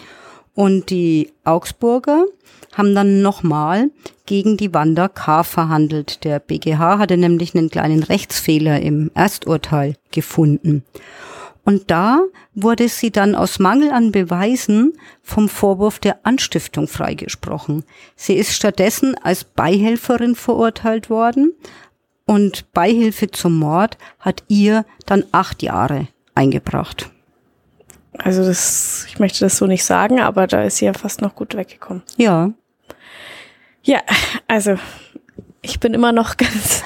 [0.55, 2.25] und die Augsburger
[2.73, 3.89] haben dann nochmal
[4.25, 5.43] gegen die Wanda K.
[5.43, 6.23] verhandelt.
[6.23, 10.83] Der BGH hatte nämlich einen kleinen Rechtsfehler im Ersturteil gefunden.
[11.65, 12.19] Und da
[12.53, 17.85] wurde sie dann aus Mangel an Beweisen vom Vorwurf der Anstiftung freigesprochen.
[18.15, 21.53] Sie ist stattdessen als Beihelferin verurteilt worden
[22.25, 27.12] und Beihilfe zum Mord hat ihr dann acht Jahre eingebracht.
[28.17, 31.35] Also das, ich möchte das so nicht sagen, aber da ist sie ja fast noch
[31.35, 32.03] gut weggekommen.
[32.17, 32.51] Ja.
[33.83, 33.99] Ja,
[34.47, 34.77] also
[35.61, 36.83] ich bin immer noch ganz,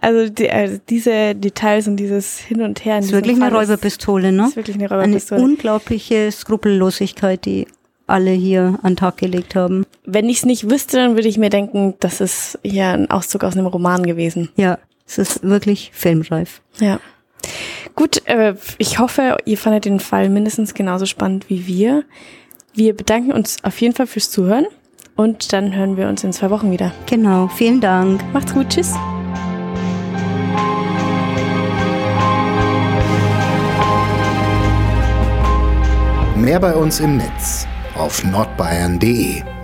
[0.00, 2.98] also, die, also diese Details und dieses Hin und Her.
[2.98, 4.46] Ist wirklich Fall eine Räuberpistole, ne?
[4.46, 5.40] Ist wirklich eine Räuberpistole.
[5.40, 7.66] Eine unglaubliche Skrupellosigkeit, die
[8.06, 9.84] alle hier an den Tag gelegt haben.
[10.04, 13.42] Wenn ich es nicht wüsste, dann würde ich mir denken, das ist hier ein Auszug
[13.42, 14.50] aus einem Roman gewesen.
[14.56, 16.60] Ja, es ist wirklich filmreif.
[16.78, 17.00] Ja.
[17.96, 22.04] Gut, äh, ich hoffe, ihr fandet den Fall mindestens genauso spannend wie wir.
[22.74, 24.66] Wir bedanken uns auf jeden Fall fürs Zuhören
[25.16, 26.92] und dann hören wir uns in zwei Wochen wieder.
[27.06, 28.22] Genau, vielen Dank.
[28.34, 28.92] Macht's gut, tschüss.
[36.36, 39.55] Mehr bei uns im Netz auf nordbayern.de